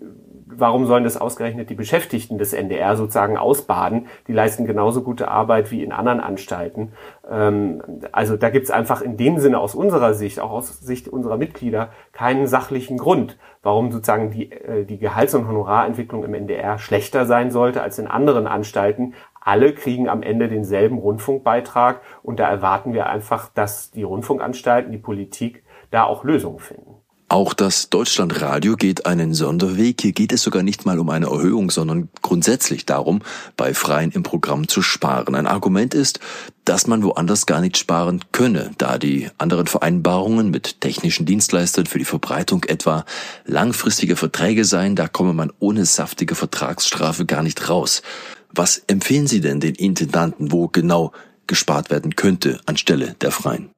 warum 0.56 0.86
sollen 0.86 1.04
das 1.04 1.16
ausgerechnet 1.16 1.70
die 1.70 1.74
Beschäftigten 1.74 2.38
des 2.38 2.52
NDR 2.52 2.96
sozusagen 2.96 3.36
ausbaden? 3.36 4.06
Die 4.26 4.32
leisten 4.32 4.66
genauso 4.66 5.02
gute 5.02 5.28
Arbeit 5.28 5.70
wie 5.70 5.82
in 5.82 5.92
anderen 5.92 6.20
Anstalten. 6.20 6.92
Ähm, 7.30 7.82
also 8.12 8.36
da 8.36 8.50
gibt's 8.50 8.70
einfach 8.70 9.02
in 9.02 9.16
dem 9.16 9.38
Sinne 9.38 9.58
aus 9.58 9.74
unserer 9.74 10.14
Sicht, 10.14 10.40
auch 10.40 10.50
aus 10.50 10.80
Sicht 10.80 11.08
unserer 11.08 11.36
Mitglieder, 11.36 11.90
keinen 12.12 12.46
sachlichen 12.46 12.98
Grund, 12.98 13.38
warum 13.62 13.92
sozusagen 13.92 14.30
die, 14.30 14.52
äh, 14.52 14.84
die 14.84 14.98
Gehalts- 14.98 15.34
und 15.34 15.48
Honorarentwicklung 15.48 16.24
im 16.24 16.34
NDR 16.34 16.78
schlechter 16.78 17.26
sein 17.26 17.50
sollte 17.50 17.82
als 17.82 17.98
in 17.98 18.06
anderen 18.06 18.46
Anstalten. 18.46 19.14
Alle 19.40 19.72
kriegen 19.72 20.08
am 20.08 20.22
Ende 20.22 20.48
denselben 20.48 20.98
Rundfunkbeitrag 20.98 22.00
und 22.22 22.38
da 22.38 22.48
erwarten 22.48 22.92
wir 22.92 23.06
einfach, 23.08 23.48
dass 23.48 23.90
die 23.90 24.04
Rundfunkanstalten, 24.04 24.92
die 24.92 24.98
Politik 24.98 25.64
da 25.90 26.04
auch 26.04 26.24
Lösungen 26.24 26.58
finden. 26.58 26.91
Auch 27.32 27.54
das 27.54 27.88
Deutschlandradio 27.88 28.76
geht 28.76 29.06
einen 29.06 29.32
Sonderweg. 29.32 30.02
Hier 30.02 30.12
geht 30.12 30.32
es 30.32 30.42
sogar 30.42 30.62
nicht 30.62 30.84
mal 30.84 30.98
um 30.98 31.08
eine 31.08 31.28
Erhöhung, 31.30 31.70
sondern 31.70 32.10
grundsätzlich 32.20 32.84
darum, 32.84 33.22
bei 33.56 33.72
Freien 33.72 34.10
im 34.10 34.22
Programm 34.22 34.68
zu 34.68 34.82
sparen. 34.82 35.34
Ein 35.34 35.46
Argument 35.46 35.94
ist, 35.94 36.20
dass 36.66 36.86
man 36.86 37.02
woanders 37.02 37.46
gar 37.46 37.62
nicht 37.62 37.78
sparen 37.78 38.20
könne, 38.32 38.72
da 38.76 38.98
die 38.98 39.30
anderen 39.38 39.66
Vereinbarungen 39.66 40.50
mit 40.50 40.82
technischen 40.82 41.24
Dienstleistern 41.24 41.86
für 41.86 41.98
die 41.98 42.04
Verbreitung 42.04 42.64
etwa 42.64 43.06
langfristige 43.46 44.16
Verträge 44.16 44.66
seien, 44.66 44.94
da 44.94 45.08
komme 45.08 45.32
man 45.32 45.54
ohne 45.58 45.86
saftige 45.86 46.34
Vertragsstrafe 46.34 47.24
gar 47.24 47.42
nicht 47.42 47.70
raus. 47.70 48.02
Was 48.50 48.76
empfehlen 48.88 49.26
Sie 49.26 49.40
denn 49.40 49.58
den 49.58 49.74
Intendanten, 49.74 50.52
wo 50.52 50.68
genau 50.68 51.12
gespart 51.46 51.88
werden 51.88 52.14
könnte 52.14 52.60
anstelle 52.66 53.16
der 53.22 53.30
Freien? 53.30 53.70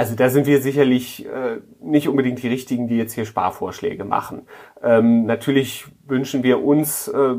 Also 0.00 0.14
da 0.14 0.30
sind 0.30 0.46
wir 0.46 0.62
sicherlich 0.62 1.26
äh, 1.26 1.58
nicht 1.78 2.08
unbedingt 2.08 2.42
die 2.42 2.48
Richtigen, 2.48 2.88
die 2.88 2.96
jetzt 2.96 3.12
hier 3.12 3.26
Sparvorschläge 3.26 4.06
machen. 4.06 4.46
Ähm, 4.82 5.26
natürlich 5.26 5.84
wünschen 6.06 6.42
wir 6.42 6.64
uns, 6.64 7.06
äh, 7.06 7.34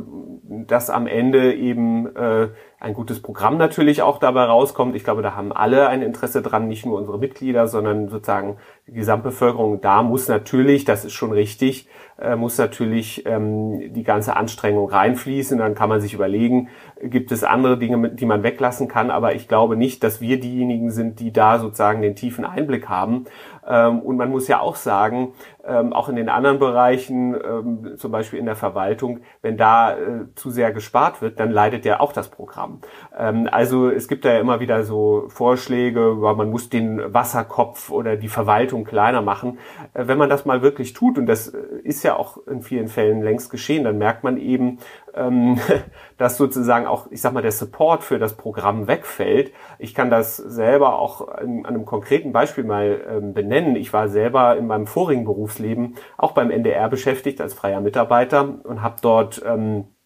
dass 0.67 0.91
am 0.91 1.07
Ende 1.07 1.55
eben 1.55 2.15
äh, 2.15 2.49
ein 2.81 2.95
gutes 2.95 3.21
Programm 3.21 3.57
natürlich 3.57 4.01
auch 4.01 4.17
dabei 4.17 4.45
rauskommt. 4.45 4.95
Ich 4.95 5.03
glaube, 5.03 5.21
da 5.21 5.35
haben 5.35 5.51
alle 5.51 5.87
ein 5.87 6.01
Interesse 6.01 6.41
dran, 6.41 6.67
nicht 6.67 6.83
nur 6.83 6.97
unsere 6.97 7.19
Mitglieder, 7.19 7.67
sondern 7.67 8.09
sozusagen 8.09 8.57
die 8.87 8.93
Gesamtbevölkerung. 8.93 9.81
Da 9.81 10.01
muss 10.01 10.27
natürlich, 10.27 10.83
das 10.83 11.05
ist 11.05 11.13
schon 11.13 11.31
richtig, 11.31 11.87
äh, 12.19 12.35
muss 12.35 12.57
natürlich 12.57 13.23
ähm, 13.27 13.93
die 13.93 14.01
ganze 14.01 14.35
Anstrengung 14.35 14.89
reinfließen. 14.89 15.59
Dann 15.59 15.75
kann 15.75 15.89
man 15.89 16.01
sich 16.01 16.15
überlegen, 16.15 16.69
gibt 17.03 17.31
es 17.31 17.43
andere 17.43 17.77
Dinge, 17.77 18.09
die 18.09 18.25
man 18.25 18.41
weglassen 18.41 18.87
kann. 18.87 19.11
Aber 19.11 19.35
ich 19.35 19.47
glaube 19.47 19.75
nicht, 19.75 20.03
dass 20.03 20.19
wir 20.19 20.39
diejenigen 20.39 20.89
sind, 20.89 21.19
die 21.19 21.31
da 21.31 21.59
sozusagen 21.59 22.01
den 22.01 22.15
tiefen 22.15 22.45
Einblick 22.45 22.89
haben. 22.89 23.25
Ähm, 23.71 24.01
und 24.01 24.17
man 24.17 24.29
muss 24.29 24.49
ja 24.49 24.59
auch 24.59 24.75
sagen, 24.75 25.33
ähm, 25.65 25.93
auch 25.93 26.09
in 26.09 26.17
den 26.17 26.27
anderen 26.27 26.59
Bereichen, 26.59 27.35
ähm, 27.35 27.93
zum 27.97 28.11
Beispiel 28.11 28.39
in 28.39 28.45
der 28.45 28.55
Verwaltung, 28.57 29.21
wenn 29.41 29.55
da 29.55 29.93
äh, 29.93 30.25
zu 30.35 30.49
sehr 30.49 30.73
gespart 30.73 31.21
wird, 31.21 31.39
dann 31.39 31.51
leidet 31.51 31.85
ja 31.85 31.99
auch 31.99 32.11
das 32.11 32.29
Programm. 32.29 32.81
Also 33.11 33.89
es 33.89 34.07
gibt 34.07 34.25
da 34.25 34.33
ja 34.33 34.39
immer 34.39 34.59
wieder 34.59 34.83
so 34.83 35.25
Vorschläge, 35.29 36.15
man 36.15 36.49
muss 36.49 36.69
den 36.69 37.13
Wasserkopf 37.13 37.91
oder 37.91 38.17
die 38.17 38.27
Verwaltung 38.27 38.83
kleiner 38.83 39.21
machen. 39.21 39.59
Äh, 39.93 40.07
wenn 40.07 40.17
man 40.17 40.29
das 40.29 40.45
mal 40.45 40.61
wirklich 40.61 40.93
tut, 40.93 41.17
und 41.17 41.27
das 41.27 41.47
ist 41.47 42.03
ja 42.03 42.15
auch 42.17 42.45
in 42.47 42.61
vielen 42.61 42.87
Fällen 42.87 43.21
längst 43.21 43.49
geschehen, 43.51 43.83
dann 43.83 43.97
merkt 43.97 44.23
man 44.23 44.37
eben, 44.37 44.79
ähm, 45.15 45.59
dass 46.17 46.37
sozusagen 46.37 46.87
auch, 46.87 47.07
ich 47.11 47.21
sag 47.21 47.33
mal, 47.33 47.41
der 47.41 47.51
Support 47.51 48.03
für 48.03 48.19
das 48.19 48.35
Programm 48.35 48.87
wegfällt. 48.87 49.51
Ich 49.79 49.93
kann 49.93 50.09
das 50.09 50.37
selber 50.37 50.99
auch 50.99 51.27
an, 51.27 51.65
einem 51.65 51.85
konkreten 51.85 52.31
Beispiel 52.31 52.63
mal 52.63 53.01
ähm, 53.09 53.33
benennen. 53.33 53.75
Ich 53.75 53.93
war 53.93 54.07
selber 54.09 54.57
in 54.57 54.67
meinem 54.67 54.87
vorigen 54.87 55.25
Berufsleben 55.25 55.95
auch 56.17 56.31
beim 56.33 56.51
NDR 56.51 56.89
beschäftigt 56.89 57.41
als 57.41 57.53
freier 57.53 57.81
Mitarbeiter 57.81 58.59
und 58.63 58.81
habe 58.81 58.95
dort 59.01 59.41
ähm, 59.45 59.79
äh, 59.79 60.00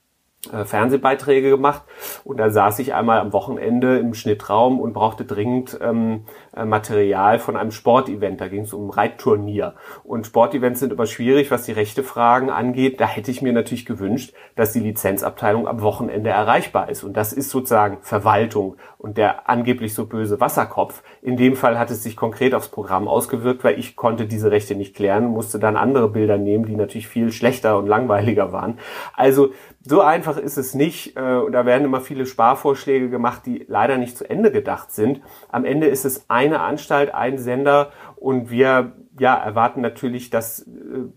Fernsehbeiträge 0.66 1.50
gemacht 1.50 1.84
und 2.24 2.38
da 2.38 2.50
saß 2.50 2.80
ich 2.80 2.94
einmal 2.94 3.20
am 3.20 3.34
Wochenende 3.34 3.98
im 3.98 4.14
Schnittraum 4.14 4.80
und 4.80 4.94
brauchte 4.94 5.26
dringend 5.26 5.78
ähm, 5.82 6.26
äh, 6.56 6.66
Material 6.66 7.40
von 7.40 7.58
einem 7.58 7.72
Sportevent. 7.72 8.42
Da 8.42 8.48
ging 8.48 8.62
es 8.62 8.74
um 8.74 8.88
ein 8.88 8.90
Reitturnier. 8.92 9.76
Und 10.04 10.28
Sportevents 10.28 10.80
sind 10.80 10.92
aber 10.92 11.06
schwierig, 11.06 11.52
was 11.52 11.64
die 11.64 11.72
rechte 11.72 12.04
Fragen 12.04 12.50
angeht. 12.50 13.00
Da 13.00 13.06
hätte 13.06 13.32
ich 13.32 13.42
mir 13.42 13.54
natürlich 13.54 13.86
gewünscht, 13.86 14.34
dass 14.56 14.72
die 14.72 14.80
Lizenzabteilung 14.80 15.68
am 15.68 15.82
Wochenende 15.82 16.30
erreichbar 16.30 16.90
ist. 16.90 17.04
Und 17.04 17.18
das 17.18 17.34
ist 17.34 17.50
sozusagen 17.50 17.98
Verwaltung 18.02 18.78
und 18.98 19.18
der 19.18 19.50
angeblich 19.50 19.94
so 19.94 20.06
böse 20.06 20.40
Wasserkopf. 20.40 21.04
In 21.22 21.38
dem 21.38 21.56
Fall 21.56 21.78
hat 21.78 21.92
es 21.92 22.04
sich 22.04 22.16
konkret 22.16 22.56
aufs 22.56 22.70
Programm 22.70 23.08
ausgewirkt, 23.08 23.64
weil 23.64 23.78
ich 23.78 23.96
konnte 23.96 24.26
diese 24.26 24.52
Rechte 24.52 24.76
nicht 24.76 24.96
klären, 24.96 25.28
musste 25.28 25.60
dann 25.60 25.78
andere 25.78 26.10
Bilder 26.10 26.38
nehmen, 26.38 26.66
die 26.66 26.76
natürlich 26.76 27.08
viel 27.08 27.32
schlechter 27.32 27.78
und 27.78 27.88
langweiliger 27.88 28.52
waren. 28.52 28.80
Also 29.14 29.50
so 29.88 30.02
einfach 30.02 30.35
ist 30.38 30.58
es 30.58 30.74
nicht. 30.74 31.18
Äh, 31.18 31.38
und 31.38 31.52
da 31.52 31.66
werden 31.66 31.86
immer 31.86 32.02
viele 32.02 32.26
Sparvorschläge 32.26 33.10
gemacht, 33.10 33.46
die 33.46 33.66
leider 33.68 33.98
nicht 33.98 34.18
zu 34.18 34.30
Ende 34.30 34.52
gedacht 34.52 34.92
sind. 34.92 35.22
Am 35.50 35.66
Ende 35.66 35.88
ist 35.88 36.06
es 36.06 36.30
eine 36.30 36.62
Anstalt, 36.62 37.14
ein 37.14 37.38
Sender 37.38 37.92
und 38.16 38.50
wir 38.50 38.94
ja, 39.20 39.36
erwarten 39.36 39.82
natürlich, 39.82 40.30
dass 40.30 40.62
äh, 40.62 40.66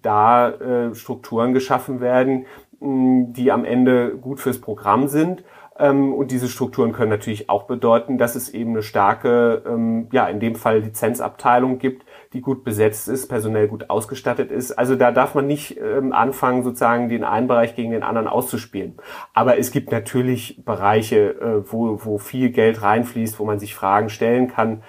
da 0.02 0.50
äh, 0.50 0.94
Strukturen 0.94 1.52
geschaffen 1.52 2.00
werden, 2.00 2.46
die 2.80 3.50
am 3.50 3.64
Ende 3.64 4.16
gut 4.16 4.38
fürs 4.38 4.60
Programm 4.60 5.08
sind. 5.08 5.42
Ähm, 5.78 6.12
und 6.12 6.30
diese 6.30 6.48
Strukturen 6.48 6.92
können 6.92 7.10
natürlich 7.10 7.48
auch 7.48 7.64
bedeuten, 7.64 8.18
dass 8.18 8.34
es 8.34 8.50
eben 8.50 8.70
eine 8.70 8.82
starke, 8.82 9.62
ähm, 9.66 10.08
ja, 10.12 10.26
in 10.28 10.40
dem 10.40 10.56
Fall 10.56 10.80
Lizenzabteilung 10.80 11.78
gibt, 11.78 12.04
die 12.32 12.40
gut 12.40 12.64
besetzt 12.64 13.08
ist, 13.08 13.28
personell 13.28 13.68
gut 13.68 13.88
ausgestattet 13.88 14.50
ist. 14.50 14.72
Also 14.72 14.96
da 14.96 15.12
darf 15.12 15.34
man 15.34 15.46
nicht 15.46 15.78
ähm, 15.78 16.12
anfangen, 16.12 16.62
sozusagen 16.62 17.08
den 17.08 17.24
einen 17.24 17.48
Bereich 17.48 17.74
gegen 17.74 17.90
den 17.90 18.02
anderen 18.02 18.28
auszuspielen. 18.28 18.96
Aber 19.32 19.58
es 19.58 19.70
gibt 19.70 19.90
natürlich 19.90 20.62
Bereiche, 20.64 21.30
äh, 21.30 21.72
wo, 21.72 22.04
wo 22.04 22.18
viel 22.18 22.50
Geld 22.50 22.82
reinfließt, 22.82 23.38
wo 23.38 23.44
man 23.44 23.58
sich 23.58 23.74
Fragen 23.74 24.10
stellen 24.10 24.48
kann 24.48 24.82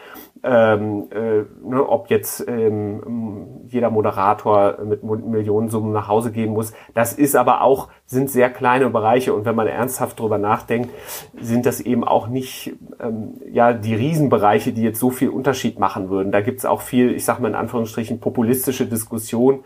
ähm, 0.43 1.07
äh, 1.11 1.43
ne, 1.67 1.87
ob 1.87 2.09
jetzt 2.09 2.45
ähm, 2.47 3.63
jeder 3.67 3.89
Moderator 3.89 4.77
mit 4.83 5.03
Millionensummen 5.03 5.91
nach 5.91 6.07
Hause 6.07 6.31
gehen 6.31 6.53
muss. 6.53 6.73
Das 6.93 7.13
ist 7.13 7.35
aber 7.35 7.61
auch, 7.61 7.89
sind 8.05 8.29
sehr 8.29 8.49
kleine 8.49 8.89
Bereiche 8.89 9.33
und 9.33 9.45
wenn 9.45 9.55
man 9.55 9.67
ernsthaft 9.67 10.19
drüber 10.19 10.37
nachdenkt, 10.37 10.91
sind 11.39 11.65
das 11.65 11.81
eben 11.81 12.03
auch 12.03 12.27
nicht 12.27 12.73
ähm, 12.99 13.35
ja 13.51 13.73
die 13.73 13.95
Riesenbereiche, 13.95 14.71
die 14.71 14.83
jetzt 14.83 14.99
so 14.99 15.09
viel 15.09 15.29
Unterschied 15.29 15.79
machen 15.79 16.09
würden. 16.09 16.31
Da 16.31 16.41
gibt's 16.41 16.65
auch 16.65 16.81
viel, 16.81 17.13
ich 17.13 17.25
sage 17.25 17.41
mal 17.41 17.49
in 17.49 17.55
Anführungsstrichen, 17.55 18.19
populistische 18.19 18.85
Diskussion 18.85 19.63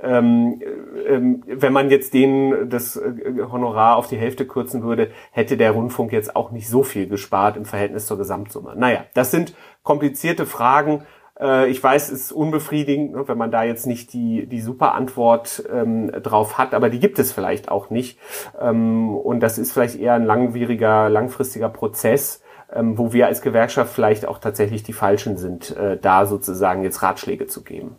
ähm, 0.00 0.60
ähm, 1.06 1.42
wenn 1.46 1.72
man 1.72 1.90
jetzt 1.90 2.12
denen 2.14 2.68
das 2.68 2.96
äh, 2.96 3.12
Honorar 3.50 3.96
auf 3.96 4.08
die 4.08 4.16
Hälfte 4.16 4.46
kürzen 4.46 4.82
würde, 4.82 5.10
hätte 5.30 5.56
der 5.56 5.72
Rundfunk 5.72 6.12
jetzt 6.12 6.36
auch 6.36 6.50
nicht 6.50 6.68
so 6.68 6.82
viel 6.82 7.08
gespart 7.08 7.56
im 7.56 7.64
Verhältnis 7.64 8.06
zur 8.06 8.18
Gesamtsumme. 8.18 8.74
Naja, 8.76 9.04
das 9.14 9.30
sind 9.30 9.54
komplizierte 9.82 10.46
Fragen. 10.46 11.04
Äh, 11.40 11.70
ich 11.70 11.82
weiß, 11.82 12.10
es 12.10 12.20
ist 12.26 12.32
unbefriedigend, 12.32 13.12
ne, 13.12 13.28
wenn 13.28 13.38
man 13.38 13.50
da 13.50 13.62
jetzt 13.62 13.86
nicht 13.86 14.12
die, 14.12 14.46
die 14.46 14.60
super 14.60 14.94
Antwort 14.94 15.64
ähm, 15.72 16.10
drauf 16.22 16.58
hat, 16.58 16.74
aber 16.74 16.90
die 16.90 17.00
gibt 17.00 17.18
es 17.18 17.32
vielleicht 17.32 17.70
auch 17.70 17.90
nicht. 17.90 18.18
Ähm, 18.60 19.16
und 19.16 19.40
das 19.40 19.58
ist 19.58 19.72
vielleicht 19.72 19.98
eher 19.98 20.14
ein 20.14 20.24
langwieriger, 20.24 21.08
langfristiger 21.08 21.68
Prozess, 21.68 22.42
ähm, 22.72 22.98
wo 22.98 23.12
wir 23.12 23.26
als 23.26 23.42
Gewerkschaft 23.42 23.94
vielleicht 23.94 24.26
auch 24.26 24.38
tatsächlich 24.38 24.82
die 24.82 24.92
Falschen 24.92 25.36
sind, 25.36 25.76
äh, 25.76 25.98
da 25.98 26.26
sozusagen 26.26 26.82
jetzt 26.82 27.02
Ratschläge 27.02 27.46
zu 27.46 27.62
geben. 27.62 27.96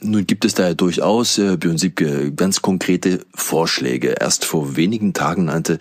Nun 0.00 0.26
gibt 0.26 0.44
es 0.44 0.54
da 0.54 0.68
ja 0.68 0.74
durchaus, 0.74 1.38
äh, 1.38 1.56
Björn 1.56 1.78
Siebke, 1.78 2.32
ganz 2.32 2.62
konkrete 2.62 3.20
Vorschläge. 3.34 4.14
Erst 4.20 4.44
vor 4.44 4.76
wenigen 4.76 5.12
Tagen 5.12 5.46
nannte 5.46 5.78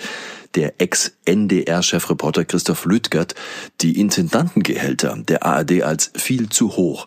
der 0.56 0.82
Ex-NDR-Chefreporter 0.82 2.46
Christoph 2.46 2.86
Lüttgert 2.86 3.36
die 3.82 4.00
Intendantengehälter 4.00 5.16
der 5.18 5.46
ARD 5.46 5.84
als 5.84 6.12
viel 6.16 6.50
zu 6.50 6.78
hoch. 6.78 7.06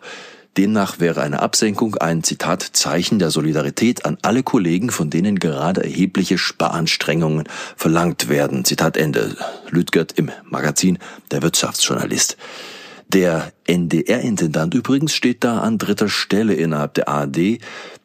Demnach 0.57 0.99
wäre 0.99 1.21
eine 1.21 1.41
Absenkung 1.41 1.95
ein 1.95 2.23
Zitat 2.23 2.61
Zeichen 2.61 3.19
der 3.19 3.31
Solidarität 3.31 4.05
an 4.05 4.17
alle 4.21 4.43
Kollegen, 4.43 4.89
von 4.89 5.09
denen 5.09 5.39
gerade 5.39 5.83
erhebliche 5.83 6.37
Sparanstrengungen 6.37 7.47
verlangt 7.77 8.29
werden. 8.29 8.65
Zitat 8.65 8.97
Ende. 8.97 9.35
Lüttgert 9.69 10.13
im 10.13 10.29
Magazin 10.43 10.99
Der 11.31 11.41
Wirtschaftsjournalist. 11.41 12.37
Der 13.13 13.51
NDR-Intendant 13.67 14.73
übrigens 14.73 15.13
steht 15.13 15.43
da 15.43 15.59
an 15.59 15.77
dritter 15.77 16.07
Stelle 16.07 16.53
innerhalb 16.53 16.93
der 16.93 17.09
ARD. 17.09 17.59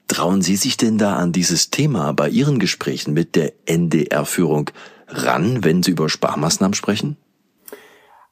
Trauen 0.08 0.42
Sie 0.42 0.56
sich 0.56 0.76
denn 0.76 0.98
da 0.98 1.14
an 1.14 1.30
dieses 1.30 1.70
Thema 1.70 2.12
bei 2.12 2.28
Ihren 2.28 2.58
Gesprächen 2.58 3.14
mit 3.14 3.36
der 3.36 3.52
NDR-Führung 3.66 4.70
ran, 5.06 5.62
wenn 5.62 5.84
Sie 5.84 5.92
über 5.92 6.08
Sparmaßnahmen 6.08 6.74
sprechen? 6.74 7.16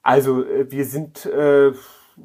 Also 0.03 0.43
äh, 0.43 0.69
wir 0.69 0.85
sind 0.85 1.27
äh, 1.27 1.73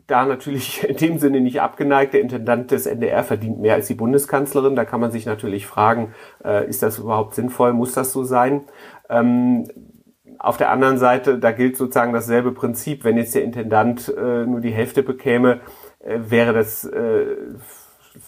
da 0.07 0.25
natürlich 0.25 0.83
in 0.87 0.97
dem 0.97 1.19
Sinne 1.19 1.41
nicht 1.41 1.61
abgeneigt. 1.61 2.13
Der 2.13 2.21
Intendant 2.21 2.71
des 2.71 2.87
NDR 2.87 3.23
verdient 3.23 3.59
mehr 3.59 3.75
als 3.75 3.85
die 3.85 3.93
Bundeskanzlerin. 3.93 4.75
Da 4.75 4.83
kann 4.83 4.99
man 4.99 5.11
sich 5.11 5.27
natürlich 5.27 5.67
fragen, 5.67 6.15
äh, 6.43 6.67
ist 6.67 6.81
das 6.81 6.97
überhaupt 6.97 7.35
sinnvoll? 7.35 7.73
Muss 7.73 7.93
das 7.93 8.11
so 8.11 8.23
sein? 8.23 8.63
Ähm, 9.09 9.67
auf 10.39 10.57
der 10.57 10.71
anderen 10.71 10.97
Seite, 10.97 11.37
da 11.37 11.51
gilt 11.51 11.77
sozusagen 11.77 12.13
dasselbe 12.13 12.53
Prinzip. 12.53 13.03
Wenn 13.03 13.17
jetzt 13.17 13.35
der 13.35 13.43
Intendant 13.43 14.11
äh, 14.17 14.45
nur 14.45 14.61
die 14.61 14.71
Hälfte 14.71 15.03
bekäme, 15.03 15.59
äh, 15.99 16.19
wäre 16.29 16.53
das 16.53 16.85
äh, 16.85 17.35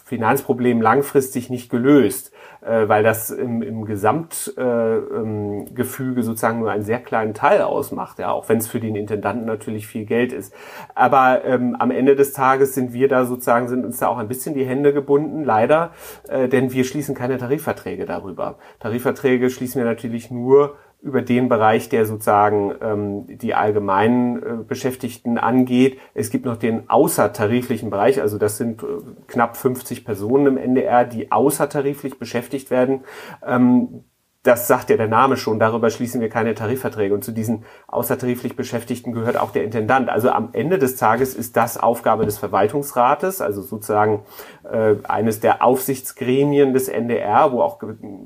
Finanzproblem 0.05 0.81
langfristig 0.81 1.49
nicht 1.49 1.69
gelöst, 1.69 2.31
äh, 2.61 2.87
weil 2.87 3.03
das 3.03 3.29
im, 3.29 3.61
im 3.61 3.85
Gesamtgefüge 3.85 6.19
äh, 6.19 6.23
sozusagen 6.23 6.59
nur 6.59 6.69
einen 6.69 6.83
sehr 6.83 6.99
kleinen 6.99 7.33
Teil 7.33 7.61
ausmacht, 7.61 8.19
ja, 8.19 8.31
auch 8.31 8.49
wenn 8.49 8.57
es 8.57 8.67
für 8.67 8.79
den 8.79 8.95
Intendanten 8.95 9.45
natürlich 9.45 9.87
viel 9.87 10.05
Geld 10.05 10.33
ist. 10.33 10.53
Aber 10.95 11.43
ähm, 11.45 11.75
am 11.79 11.91
Ende 11.91 12.15
des 12.15 12.33
Tages 12.33 12.75
sind 12.75 12.93
wir 12.93 13.07
da 13.07 13.25
sozusagen, 13.25 13.67
sind 13.67 13.85
uns 13.85 13.99
da 13.99 14.07
auch 14.07 14.17
ein 14.17 14.27
bisschen 14.27 14.53
die 14.53 14.65
Hände 14.65 14.93
gebunden, 14.93 15.43
leider, 15.43 15.91
äh, 16.27 16.47
denn 16.47 16.71
wir 16.71 16.83
schließen 16.83 17.15
keine 17.15 17.37
Tarifverträge 17.37 18.05
darüber. 18.05 18.57
Tarifverträge 18.79 19.49
schließen 19.49 19.81
wir 19.81 19.85
natürlich 19.85 20.29
nur 20.29 20.75
über 21.01 21.22
den 21.24 21.50
Bereich, 21.50 21.89
der 21.89 22.05
sozusagen 22.05 22.74
ähm, 22.81 23.38
die 23.38 23.55
allgemeinen 23.55 24.43
äh, 24.43 24.63
Beschäftigten 24.63 25.38
angeht. 25.39 25.98
Es 26.13 26.29
gibt 26.29 26.46
noch 26.46 26.58
den 26.58 26.89
außertariflichen 26.89 27.89
Bereich, 27.89 28.22
also 28.22 28.38
das 28.38 28.58
sind 28.58 28.84
äh, 28.84 28.86
knapp 29.27 29.58
50 29.58 30.05
Personen 30.05 30.46
im 30.46 30.58
NDR, 30.58 31.05
die 31.05 31.31
außertariflich 31.31 32.20
beschäftigt 32.20 32.70
werden. 32.70 33.01
Ähm, 33.46 34.03
das 34.43 34.67
sagt 34.67 34.89
ja 34.89 34.98
der 34.98 35.07
Name 35.07 35.38
schon, 35.38 35.60
darüber 35.60 35.91
schließen 35.91 36.19
wir 36.19 36.29
keine 36.29 36.55
Tarifverträge. 36.55 37.13
Und 37.13 37.24
zu 37.24 37.31
diesen 37.31 37.63
außertariflich 37.88 38.55
Beschäftigten 38.55 39.13
gehört 39.13 39.38
auch 39.38 39.51
der 39.51 39.63
Intendant. 39.63 40.10
Also 40.10 40.29
am 40.31 40.50
Ende 40.53 40.79
des 40.79 40.95
Tages 40.95 41.36
ist 41.36 41.55
das 41.57 41.77
Aufgabe 41.77 42.25
des 42.25 42.39
Verwaltungsrates, 42.39 43.39
also 43.41 43.62
sozusagen 43.62 44.24
äh, 44.63 44.95
eines 45.03 45.41
der 45.41 45.63
Aufsichtsgremien 45.63 46.74
des 46.74 46.88
NDR, 46.88 47.51
wo 47.51 47.62
auch, 47.62 47.79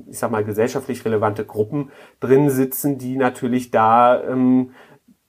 ich 0.08 0.18
sag 0.18 0.30
mal, 0.30 0.44
gesellschaftlich 0.44 1.04
relevante 1.04 1.44
Gruppen 1.44 1.90
drin 2.18 2.48
sitzen, 2.48 2.96
die 2.96 3.16
natürlich 3.16 3.70
da 3.70 4.22
ähm, 4.22 4.70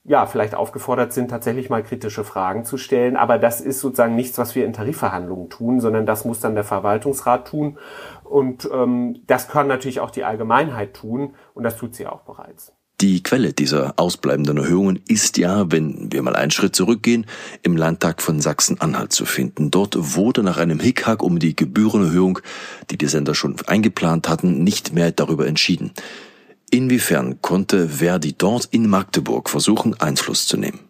ja, 0.08 0.24
vielleicht 0.26 0.54
aufgefordert 0.54 1.12
sind, 1.12 1.28
tatsächlich 1.28 1.68
mal 1.68 1.84
kritische 1.84 2.24
Fragen 2.24 2.64
zu 2.64 2.78
stellen. 2.78 3.16
Aber 3.16 3.38
das 3.38 3.60
ist 3.60 3.80
sozusagen 3.80 4.16
nichts, 4.16 4.38
was 4.38 4.54
wir 4.54 4.64
in 4.64 4.72
Tarifverhandlungen 4.72 5.50
tun, 5.50 5.80
sondern 5.80 6.06
das 6.06 6.24
muss 6.24 6.40
dann 6.40 6.54
der 6.54 6.64
Verwaltungsrat 6.64 7.46
tun. 7.46 7.78
Und 8.24 8.68
ähm, 8.72 9.20
das 9.26 9.48
kann 9.48 9.68
natürlich 9.68 10.00
auch 10.00 10.10
die 10.10 10.24
Allgemeinheit 10.24 10.94
tun 10.94 11.34
und 11.54 11.62
das 11.62 11.76
tut 11.76 11.94
sie 11.94 12.06
auch 12.06 12.22
bereits. 12.22 12.72
Die 13.00 13.22
Quelle 13.22 13.52
dieser 13.52 13.94
ausbleibenden 13.96 14.56
Erhöhungen 14.56 14.98
ist 15.06 15.38
ja, 15.38 15.70
wenn 15.70 16.10
wir 16.10 16.20
mal 16.22 16.34
einen 16.34 16.50
Schritt 16.50 16.74
zurückgehen, 16.74 17.26
im 17.62 17.76
Landtag 17.76 18.20
von 18.22 18.40
Sachsen-Anhalt 18.40 19.12
zu 19.12 19.24
finden. 19.24 19.70
Dort 19.70 19.94
wurde 20.16 20.42
nach 20.42 20.56
einem 20.56 20.80
Hickhack 20.80 21.22
um 21.22 21.38
die 21.38 21.54
Gebührenerhöhung, 21.54 22.40
die 22.90 22.98
die 22.98 23.06
Sender 23.06 23.36
schon 23.36 23.54
eingeplant 23.66 24.28
hatten, 24.28 24.64
nicht 24.64 24.94
mehr 24.94 25.12
darüber 25.12 25.46
entschieden. 25.46 25.92
Inwiefern 26.70 27.40
konnte 27.40 27.88
Verdi 27.88 28.34
dort 28.36 28.66
in 28.66 28.88
Magdeburg 28.88 29.48
versuchen, 29.48 29.98
Einfluss 30.00 30.46
zu 30.46 30.56
nehmen? 30.56 30.80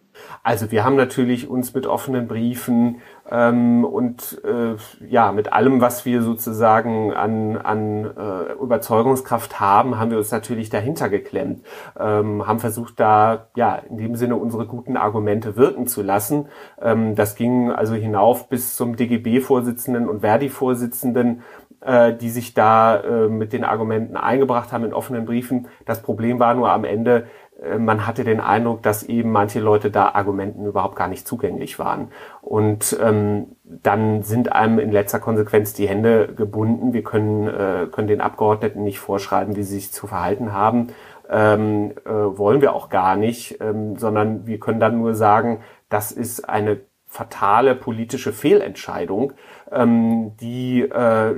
Also 0.43 0.71
wir 0.71 0.85
haben 0.85 0.95
natürlich 0.95 1.49
uns 1.49 1.73
mit 1.73 1.85
offenen 1.85 2.27
Briefen 2.27 3.01
ähm, 3.29 3.83
und 3.83 4.41
äh, 4.43 4.75
ja, 5.05 5.31
mit 5.31 5.51
allem, 5.51 5.81
was 5.81 6.05
wir 6.05 6.21
sozusagen 6.21 7.13
an, 7.13 7.57
an 7.57 8.05
äh, 8.05 8.53
Überzeugungskraft 8.53 9.59
haben, 9.59 9.99
haben 9.99 10.11
wir 10.11 10.17
uns 10.17 10.31
natürlich 10.31 10.69
dahinter 10.69 11.09
geklemmt, 11.09 11.65
ähm, 11.99 12.47
haben 12.47 12.59
versucht, 12.59 12.99
da 12.99 13.49
ja 13.55 13.75
in 13.75 13.97
dem 13.97 14.15
Sinne 14.15 14.37
unsere 14.37 14.65
guten 14.65 14.97
Argumente 14.97 15.57
wirken 15.57 15.87
zu 15.87 16.01
lassen. 16.01 16.47
Ähm, 16.81 17.15
das 17.15 17.35
ging 17.35 17.69
also 17.69 17.93
hinauf 17.93 18.49
bis 18.49 18.75
zum 18.75 18.95
DGB-Vorsitzenden 18.95 20.07
und 20.07 20.21
Verdi-Vorsitzenden 20.21 21.41
äh, 21.81 22.13
die 22.13 22.29
sich 22.29 22.53
da 22.53 22.97
äh, 22.99 23.27
mit 23.27 23.53
den 23.53 23.63
Argumenten 23.63 24.17
eingebracht 24.17 24.71
haben 24.71 24.85
in 24.85 24.93
offenen 24.93 25.25
Briefen. 25.25 25.67
Das 25.85 26.01
Problem 26.01 26.39
war 26.39 26.53
nur 26.53 26.71
am 26.71 26.83
Ende, 26.83 27.27
äh, 27.63 27.77
man 27.77 28.05
hatte 28.05 28.23
den 28.23 28.39
Eindruck, 28.39 28.83
dass 28.83 29.03
eben 29.03 29.31
manche 29.31 29.59
Leute 29.59 29.91
da 29.91 30.09
Argumenten 30.09 30.65
überhaupt 30.65 30.95
gar 30.95 31.07
nicht 31.07 31.27
zugänglich 31.27 31.79
waren. 31.79 32.09
Und 32.41 32.97
ähm, 33.01 33.55
dann 33.63 34.23
sind 34.23 34.51
einem 34.51 34.79
in 34.79 34.91
letzter 34.91 35.19
Konsequenz 35.19 35.73
die 35.73 35.87
Hände 35.87 36.33
gebunden. 36.35 36.93
Wir 36.93 37.03
können, 37.03 37.47
äh, 37.47 37.87
können 37.91 38.07
den 38.07 38.21
Abgeordneten 38.21 38.83
nicht 38.83 38.99
vorschreiben, 38.99 39.55
wie 39.55 39.63
sie 39.63 39.75
sich 39.75 39.91
zu 39.91 40.07
verhalten 40.07 40.53
haben. 40.53 40.87
Ähm, 41.29 41.93
äh, 42.05 42.09
wollen 42.09 42.61
wir 42.61 42.73
auch 42.73 42.89
gar 42.89 43.15
nicht, 43.15 43.61
ähm, 43.61 43.97
sondern 43.97 44.47
wir 44.47 44.59
können 44.59 44.79
dann 44.79 44.97
nur 44.97 45.13
sagen, 45.13 45.59
das 45.87 46.11
ist 46.11 46.49
eine 46.49 46.81
fatale 47.05 47.75
politische 47.75 48.31
Fehlentscheidung, 48.31 49.33
ähm, 49.71 50.37
die 50.37 50.81
äh, 50.81 51.35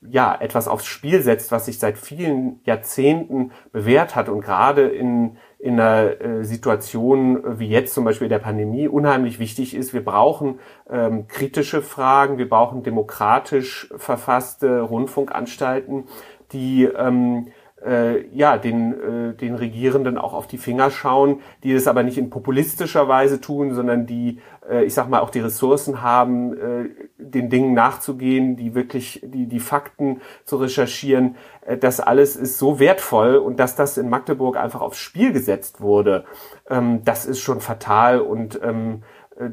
ja 0.00 0.34
etwas 0.38 0.68
aufs 0.68 0.86
Spiel 0.86 1.22
setzt, 1.22 1.52
was 1.52 1.66
sich 1.66 1.78
seit 1.78 1.98
vielen 1.98 2.60
Jahrzehnten 2.64 3.52
bewährt 3.72 4.16
hat 4.16 4.28
und 4.28 4.40
gerade 4.40 4.88
in 4.88 5.36
in 5.60 5.78
einer 5.78 6.20
äh, 6.20 6.44
Situation 6.44 7.58
wie 7.58 7.68
jetzt 7.68 7.92
zum 7.92 8.04
Beispiel 8.04 8.28
der 8.28 8.38
Pandemie 8.38 8.88
unheimlich 8.88 9.38
wichtig 9.38 9.74
ist. 9.74 9.92
Wir 9.92 10.02
brauchen 10.02 10.58
ähm, 10.88 11.26
kritische 11.28 11.82
Fragen, 11.82 12.38
wir 12.38 12.48
brauchen 12.48 12.82
demokratisch 12.82 13.92
verfasste 13.96 14.80
Rundfunkanstalten, 14.80 16.04
die 16.52 16.84
ähm, 16.84 17.48
äh, 17.84 18.26
ja, 18.28 18.58
den, 18.58 18.92
äh, 18.92 19.34
den 19.34 19.54
Regierenden 19.54 20.18
auch 20.18 20.34
auf 20.34 20.46
die 20.46 20.58
Finger 20.58 20.90
schauen, 20.90 21.40
die 21.62 21.72
das 21.72 21.86
aber 21.86 22.02
nicht 22.02 22.18
in 22.18 22.30
populistischer 22.30 23.08
Weise 23.08 23.40
tun, 23.40 23.74
sondern 23.74 24.06
die, 24.06 24.40
äh, 24.68 24.84
ich 24.84 24.94
sag 24.94 25.08
mal, 25.08 25.20
auch 25.20 25.30
die 25.30 25.40
Ressourcen 25.40 26.02
haben, 26.02 26.52
äh, 26.56 26.88
den 27.18 27.48
Dingen 27.48 27.74
nachzugehen, 27.74 28.56
die 28.56 28.74
wirklich, 28.74 29.22
die, 29.24 29.46
die 29.46 29.60
Fakten 29.60 30.20
zu 30.44 30.56
recherchieren. 30.56 31.36
Äh, 31.62 31.78
das 31.78 32.00
alles 32.00 32.36
ist 32.36 32.58
so 32.58 32.78
wertvoll 32.78 33.36
und 33.36 33.58
dass 33.58 33.76
das 33.76 33.98
in 33.98 34.08
Magdeburg 34.08 34.56
einfach 34.56 34.80
aufs 34.80 34.98
Spiel 34.98 35.32
gesetzt 35.32 35.80
wurde, 35.80 36.24
ähm, 36.68 37.04
das 37.04 37.26
ist 37.26 37.40
schon 37.40 37.60
fatal 37.60 38.20
und 38.20 38.60
ähm, 38.62 39.02
äh, 39.38 39.50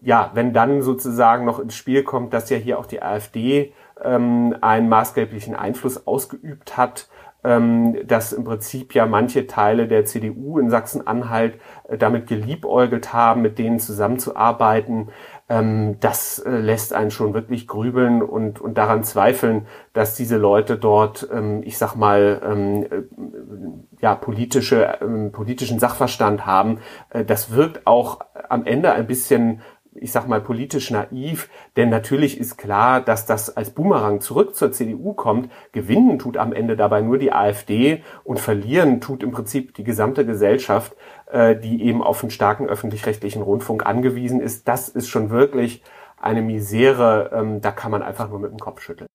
ja, 0.00 0.30
wenn 0.34 0.52
dann 0.52 0.82
sozusagen 0.82 1.44
noch 1.44 1.58
ins 1.58 1.74
Spiel 1.74 2.04
kommt, 2.04 2.32
dass 2.32 2.50
ja 2.50 2.56
hier 2.56 2.78
auch 2.78 2.86
die 2.86 3.02
AfD 3.02 3.72
ähm, 4.02 4.56
einen 4.60 4.88
maßgeblichen 4.88 5.56
Einfluss 5.56 6.06
ausgeübt 6.06 6.76
hat, 6.76 7.08
dass 7.42 8.32
im 8.32 8.44
Prinzip 8.44 8.94
ja 8.94 9.06
manche 9.06 9.46
Teile 9.46 9.86
der 9.86 10.04
CDU 10.04 10.58
in 10.58 10.70
Sachsen-Anhalt 10.70 11.58
äh, 11.88 11.96
damit 11.96 12.26
geliebäugelt 12.26 13.12
haben, 13.12 13.42
mit 13.42 13.58
denen 13.58 13.78
zusammenzuarbeiten. 13.78 15.10
Ähm, 15.48 16.00
das 16.00 16.40
äh, 16.40 16.50
lässt 16.50 16.92
einen 16.92 17.10
schon 17.10 17.34
wirklich 17.34 17.68
grübeln 17.68 18.22
und, 18.22 18.60
und 18.60 18.76
daran 18.76 19.04
zweifeln, 19.04 19.66
dass 19.92 20.16
diese 20.16 20.36
Leute 20.36 20.76
dort, 20.76 21.28
ähm, 21.32 21.62
ich 21.64 21.78
sag 21.78 21.94
mal, 21.94 22.42
ähm, 22.44 22.82
äh, 22.82 24.02
ja, 24.02 24.14
politische, 24.14 24.98
ähm, 25.00 25.32
politischen 25.32 25.78
Sachverstand 25.78 26.44
haben. 26.44 26.78
Das 27.26 27.52
wirkt 27.52 27.86
auch 27.86 28.20
am 28.48 28.64
Ende 28.64 28.92
ein 28.92 29.06
bisschen 29.06 29.60
ich 30.00 30.12
sag 30.12 30.28
mal, 30.28 30.40
politisch 30.40 30.90
naiv, 30.90 31.48
denn 31.76 31.88
natürlich 31.90 32.38
ist 32.38 32.56
klar, 32.56 33.00
dass 33.00 33.26
das 33.26 33.56
als 33.56 33.70
Boomerang 33.70 34.20
zurück 34.20 34.54
zur 34.54 34.72
CDU 34.72 35.12
kommt. 35.12 35.50
Gewinnen 35.72 36.18
tut 36.18 36.36
am 36.36 36.52
Ende 36.52 36.76
dabei 36.76 37.00
nur 37.00 37.18
die 37.18 37.32
AfD 37.32 38.02
und 38.24 38.40
verlieren 38.40 39.00
tut 39.00 39.22
im 39.22 39.30
Prinzip 39.30 39.74
die 39.74 39.84
gesamte 39.84 40.24
Gesellschaft, 40.24 40.96
äh, 41.26 41.56
die 41.56 41.82
eben 41.82 42.02
auf 42.02 42.22
einen 42.22 42.30
starken 42.30 42.68
öffentlich-rechtlichen 42.68 43.42
Rundfunk 43.42 43.86
angewiesen 43.86 44.40
ist. 44.40 44.68
Das 44.68 44.88
ist 44.88 45.08
schon 45.08 45.30
wirklich 45.30 45.82
eine 46.20 46.42
Misere, 46.42 47.30
ähm, 47.32 47.60
da 47.60 47.70
kann 47.70 47.90
man 47.90 48.02
einfach 48.02 48.28
nur 48.28 48.40
mit 48.40 48.50
dem 48.50 48.58
Kopf 48.58 48.80
schütteln. 48.80 49.08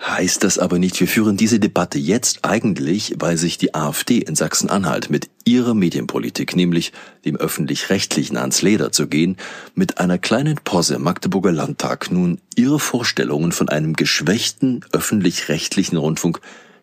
Heißt 0.00 0.44
das 0.44 0.58
aber 0.58 0.78
nicht, 0.78 1.00
wir 1.00 1.08
führen 1.08 1.36
diese 1.36 1.58
Debatte 1.58 1.98
jetzt 1.98 2.44
eigentlich, 2.44 3.16
weil 3.18 3.36
sich 3.36 3.58
die 3.58 3.74
AfD 3.74 4.18
in 4.18 4.36
Sachsen-Anhalt 4.36 5.10
mit 5.10 5.28
ihrer 5.44 5.74
Medienpolitik, 5.74 6.54
nämlich 6.54 6.92
dem 7.24 7.36
öffentlich-rechtlichen 7.36 8.36
ans 8.36 8.62
Leder 8.62 8.92
zu 8.92 9.08
gehen, 9.08 9.36
mit 9.74 9.98
einer 9.98 10.18
kleinen 10.18 10.56
Pause 10.62 10.94
im 10.94 11.02
Magdeburger 11.02 11.50
Landtag 11.50 12.12
nun 12.12 12.40
ihre 12.54 12.78
Vorstellungen 12.78 13.50
von 13.50 13.68
einem 13.68 13.94
geschwächten 13.94 14.84
öffentlich-rechtlichen 14.92 15.96
Rundfunk 15.96 16.40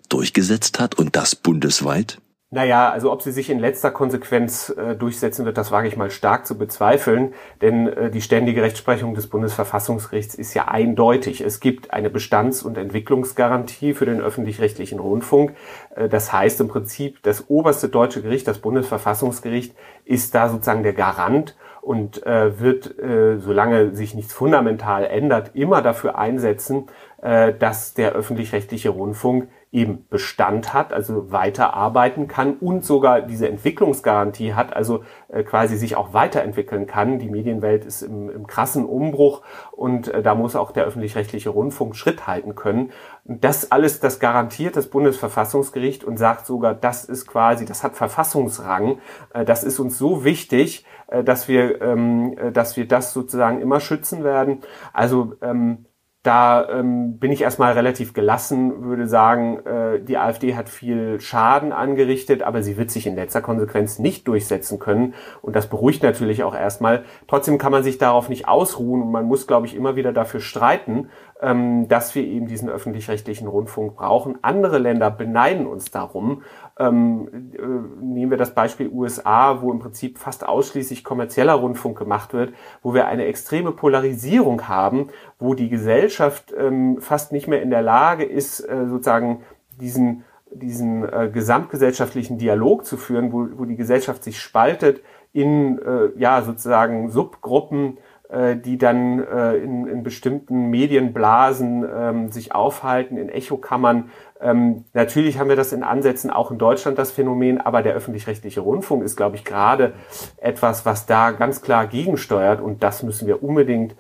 durchgesetzt 0.10 0.80
hat 0.80 0.96
und 0.96 1.16
das 1.16 1.38
bundesweit? 1.38 2.18
Naja, 2.52 2.92
also 2.92 3.12
ob 3.12 3.24
sie 3.24 3.32
sich 3.32 3.50
in 3.50 3.58
letzter 3.58 3.90
Konsequenz 3.90 4.70
äh, 4.70 4.96
durchsetzen 4.96 5.46
wird, 5.46 5.58
das 5.58 5.72
wage 5.72 5.88
ich 5.88 5.98
mal 5.98 6.12
stark 6.12 6.46
zu 6.46 6.58
bezweifeln, 6.58 7.34
denn 7.62 7.88
äh, 7.88 8.12
die 8.12 8.22
ständige 8.22 8.62
Rechtsprechung 8.62 9.16
des 9.16 9.28
Bundesverfassungsgerichts 9.28 10.36
ist 10.36 10.54
ja 10.54 10.68
eindeutig. 10.68 11.42
Es 11.42 11.60
gibt 11.60 11.92
eine 11.92 12.12
Bestands- 12.12 12.62
und 12.62 12.78
Entwicklungsgarantie 12.78 13.96
für 13.96 14.06
den 14.06 14.22
öffentlich-rechtlichen 14.22 15.00
Rundfunk. 15.00 15.56
Äh, 15.96 16.08
das 16.08 16.32
heißt 16.32 16.62
im 16.62 16.68
Prinzip, 16.68 17.22
das 17.24 17.50
oberste 17.50 17.90
deutsche 17.90 18.22
Gericht, 18.22 18.48
das 18.48 18.60
Bundesverfassungsgericht, 18.60 19.76
ist 20.06 20.36
da 20.36 20.48
sozusagen 20.48 20.84
der 20.84 20.94
Garant 20.94 21.58
und 21.82 22.26
äh, 22.26 22.60
wird, 22.60 22.98
äh, 23.00 23.38
solange 23.38 23.96
sich 23.96 24.14
nichts 24.14 24.34
fundamental 24.34 25.06
ändert, 25.06 25.52
immer 25.56 25.82
dafür 25.82 26.18
einsetzen, 26.18 26.88
äh, 27.22 27.54
dass 27.54 27.96
der 27.96 28.14
öffentlich-rechtliche 28.14 28.90
Rundfunk 28.90 29.50
eben 29.76 30.08
Bestand 30.10 30.74
hat, 30.74 30.94
also 30.94 31.32
weiterarbeiten 31.32 32.28
kann 32.28 32.54
und 32.56 32.86
sogar 32.86 33.22
diese 33.22 33.50
Entwicklungsgarantie 33.50 34.54
hat, 34.54 34.74
also 34.74 35.04
äh, 35.28 35.44
quasi 35.44 35.76
sich 35.76 35.98
auch 35.98 36.14
weiterentwickeln 36.14 36.88
kann. 36.88 37.20
Die 37.20 37.30
Medienwelt 37.30 37.84
ist 37.84 38.02
im, 38.02 38.30
im 38.30 38.48
krassen 38.48 38.86
Umbruch 38.86 39.42
und 39.72 40.08
äh, 40.08 40.24
da 40.24 40.34
muss 40.34 40.56
auch 40.56 40.72
der 40.72 40.86
öffentlich-rechtliche 40.86 41.50
Rundfunk 41.50 41.98
Schritt 41.98 42.26
halten 42.26 42.56
können. 42.56 42.92
Das 43.26 43.72
alles, 43.72 44.00
das 44.00 44.20
garantiert 44.20 44.78
das 44.78 44.88
Bundesverfassungsgericht 44.88 46.06
und 46.06 46.18
sagt 46.18 46.46
sogar, 46.46 46.74
das 46.74 47.04
ist 47.04 47.28
quasi, 47.28 47.66
das 47.66 47.84
hat 47.84 47.98
Verfassungsrang, 47.98 49.00
äh, 49.34 49.44
das 49.44 49.66
ist 49.66 49.80
uns 49.80 49.98
so 49.98 50.24
wichtig, 50.24 50.86
äh, 51.08 51.24
dass 51.24 51.50
wir, 51.50 51.82
ähm, 51.82 52.38
äh, 52.38 52.52
dass 52.52 52.78
wir 52.78 52.88
das 52.88 53.12
sozusagen 53.12 53.60
immer 53.60 53.82
schützen 53.82 54.24
werden. 54.24 54.62
Also 54.94 55.34
ähm, 55.42 55.85
da 56.26 56.68
ähm, 56.70 57.20
bin 57.20 57.32
ich 57.32 57.44
erstmal 57.44 57.74
relativ 57.74 58.14
gelassen, 58.14 58.84
würde 58.84 59.08
sagen, 59.08 59.60
äh, 59.60 60.02
die 60.02 60.18
AfD 60.18 60.56
hat 60.56 60.70
viel 60.70 61.22
Schaden 61.22 61.72
angerichtet, 61.72 62.42
aber 62.42 62.64
sie 62.64 62.78
wird 62.78 62.90
sich 62.90 63.06
in 63.06 63.16
letzter 63.16 63.42
Konsequenz 63.42 64.00
nicht 64.00 64.28
durchsetzen 64.28 64.80
können. 64.80 65.14
Und 65.44 65.56
das 65.56 65.70
beruhigt 65.70 66.02
natürlich 66.02 66.44
auch 66.44 66.56
erstmal. 66.56 67.04
Trotzdem 67.28 67.60
kann 67.60 67.72
man 67.72 67.84
sich 67.84 68.00
darauf 68.00 68.28
nicht 68.28 68.48
ausruhen 68.48 69.04
und 69.04 69.12
man 69.12 69.26
muss, 69.26 69.46
glaube 69.46 69.68
ich, 69.68 69.76
immer 69.76 69.96
wieder 69.96 70.14
dafür 70.14 70.40
streiten, 70.40 71.10
ähm, 71.42 71.88
dass 71.90 72.16
wir 72.16 72.24
eben 72.24 72.48
diesen 72.48 72.70
öffentlich-rechtlichen 72.70 73.48
Rundfunk 73.48 73.96
brauchen. 73.96 74.40
Andere 74.42 74.80
Länder 74.80 75.12
beneiden 75.12 75.68
uns 75.68 75.92
darum. 75.92 76.42
Ähm, 76.80 77.52
äh, 77.54 78.04
nehmen 78.04 78.32
wir 78.32 78.38
das 78.38 78.56
Beispiel 78.56 78.90
USA, 78.90 79.62
wo 79.62 79.72
im 79.72 79.80
Prinzip 79.80 80.18
fast 80.18 80.48
ausschließlich 80.48 81.04
kommerzieller 81.04 81.54
Rundfunk 81.54 82.00
gemacht 82.00 82.34
wird, 82.34 82.54
wo 82.82 82.96
wir 82.96 83.06
eine 83.08 83.26
extreme 83.26 83.72
Polarisierung 83.72 84.68
haben, 84.68 85.10
wo 85.38 85.54
die 85.54 85.70
Gesellschaft 85.70 86.15
ähm, 86.58 87.00
fast 87.02 87.32
nicht 87.32 87.48
mehr 87.48 87.62
in 87.62 87.70
der 87.70 87.82
Lage 87.82 88.24
ist, 88.24 88.60
äh, 88.62 88.88
sozusagen 88.88 89.44
diesen 89.80 90.24
diesen 90.52 91.04
äh, 91.04 91.30
gesamtgesellschaftlichen 91.34 92.38
Dialog 92.38 92.86
zu 92.86 92.96
führen, 92.96 93.34
wo, 93.34 93.48
wo 93.58 93.66
die 93.66 93.76
Gesellschaft 93.76 94.24
sich 94.24 94.40
spaltet 94.40 95.02
in 95.34 95.80
äh, 95.80 96.18
ja 96.18 96.42
sozusagen 96.44 97.10
Subgruppen 97.10 97.98
äh, 98.30 98.56
die 98.58 98.80
dann 98.80 99.24
äh, 99.24 99.56
in, 99.58 99.86
in 99.86 100.02
bestimmten 100.02 100.72
Medienblasen 100.72 101.86
ähm, 101.96 102.32
sich 102.32 102.56
aufhalten, 102.56 103.18
in 103.18 103.30
Echokammern. 103.30 104.10
Ähm, 104.42 104.86
natürlich 104.94 105.38
haben 105.38 105.50
wir 105.50 105.56
das 105.56 105.74
in 105.74 105.84
Ansätzen 105.84 106.32
auch 106.32 106.50
in 106.50 106.58
Deutschland 106.58 106.98
das 106.98 107.12
Phänomen, 107.12 107.62
aber 107.62 107.84
der 107.84 107.94
öffentlich-rechtliche 107.94 108.62
Rundfunk 108.62 109.04
ist, 109.04 109.16
glaube 109.16 109.36
ich, 109.36 109.46
gerade 109.46 109.94
etwas, 110.38 110.88
was 110.88 111.06
da 111.06 111.32
ganz 111.32 111.62
klar 111.62 111.86
gegensteuert 111.86 112.62
und 112.62 112.82
das 112.82 113.04
müssen 113.04 113.28
wir 113.28 113.44
unbedingt 113.44 113.96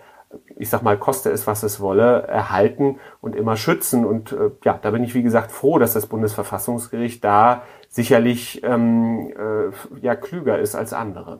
ich 0.57 0.69
sag 0.69 0.81
mal, 0.81 0.97
koste 0.97 1.29
es, 1.31 1.47
was 1.47 1.63
es 1.63 1.79
wolle, 1.79 2.23
erhalten 2.23 2.99
und 3.21 3.35
immer 3.35 3.57
schützen. 3.57 4.05
Und 4.05 4.31
äh, 4.31 4.51
ja, 4.63 4.79
da 4.81 4.91
bin 4.91 5.03
ich, 5.03 5.13
wie 5.13 5.23
gesagt, 5.23 5.51
froh, 5.51 5.79
dass 5.79 5.93
das 5.93 6.07
Bundesverfassungsgericht 6.07 7.23
da 7.23 7.63
sicherlich 7.89 8.61
ähm, 8.63 9.31
äh, 9.37 10.01
ja 10.01 10.15
klüger 10.15 10.59
ist 10.59 10.75
als 10.75 10.93
andere. 10.93 11.39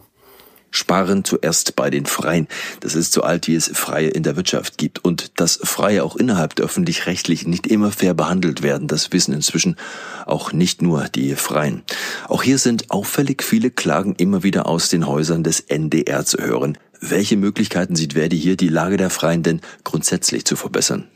Sparen 0.75 1.23
zuerst 1.23 1.75
bei 1.75 1.89
den 1.89 2.05
Freien. 2.05 2.47
Das 2.81 2.95
ist 2.95 3.13
so 3.13 3.21
alt, 3.21 3.47
wie 3.47 3.55
es 3.55 3.71
Freie 3.73 4.10
in 4.10 4.23
der 4.23 4.36
Wirtschaft 4.36 4.77
gibt. 4.77 5.03
Und 5.03 5.39
dass 5.39 5.60
Freie 5.63 6.03
auch 6.03 6.15
innerhalb 6.15 6.55
der 6.55 6.65
öffentlich-rechtlich 6.65 7.47
nicht 7.47 7.65
immer 7.67 7.91
fair 7.91 8.13
behandelt 8.13 8.62
werden, 8.62 8.88
das 8.88 9.12
wissen 9.13 9.34
inzwischen 9.34 9.77
auch 10.25 10.51
nicht 10.51 10.81
nur 10.81 11.05
die 11.05 11.36
Freien. 11.36 11.84
Auch 12.27 12.43
hier 12.43 12.58
sind 12.58 12.91
auffällig 12.91 13.41
viele 13.41 13.71
Klagen 13.71 14.15
immer 14.15 14.43
wieder 14.43 14.67
aus 14.67 14.89
den 14.89 15.08
Häusern 15.08 15.43
des 15.43 15.62
NDR 15.62 16.25
zu 16.25 16.39
hören. 16.39 16.77
Welche 17.01 17.38
Möglichkeiten 17.38 17.95
sieht 17.95 18.13
Verdi 18.13 18.38
hier, 18.38 18.58
die 18.58 18.69
Lage 18.69 18.97
der 18.97 19.10
Freien 19.10 19.43
denn 19.43 19.62
grundsätzlich 19.84 20.45
zu 20.45 20.55
verbessern? 20.55 21.10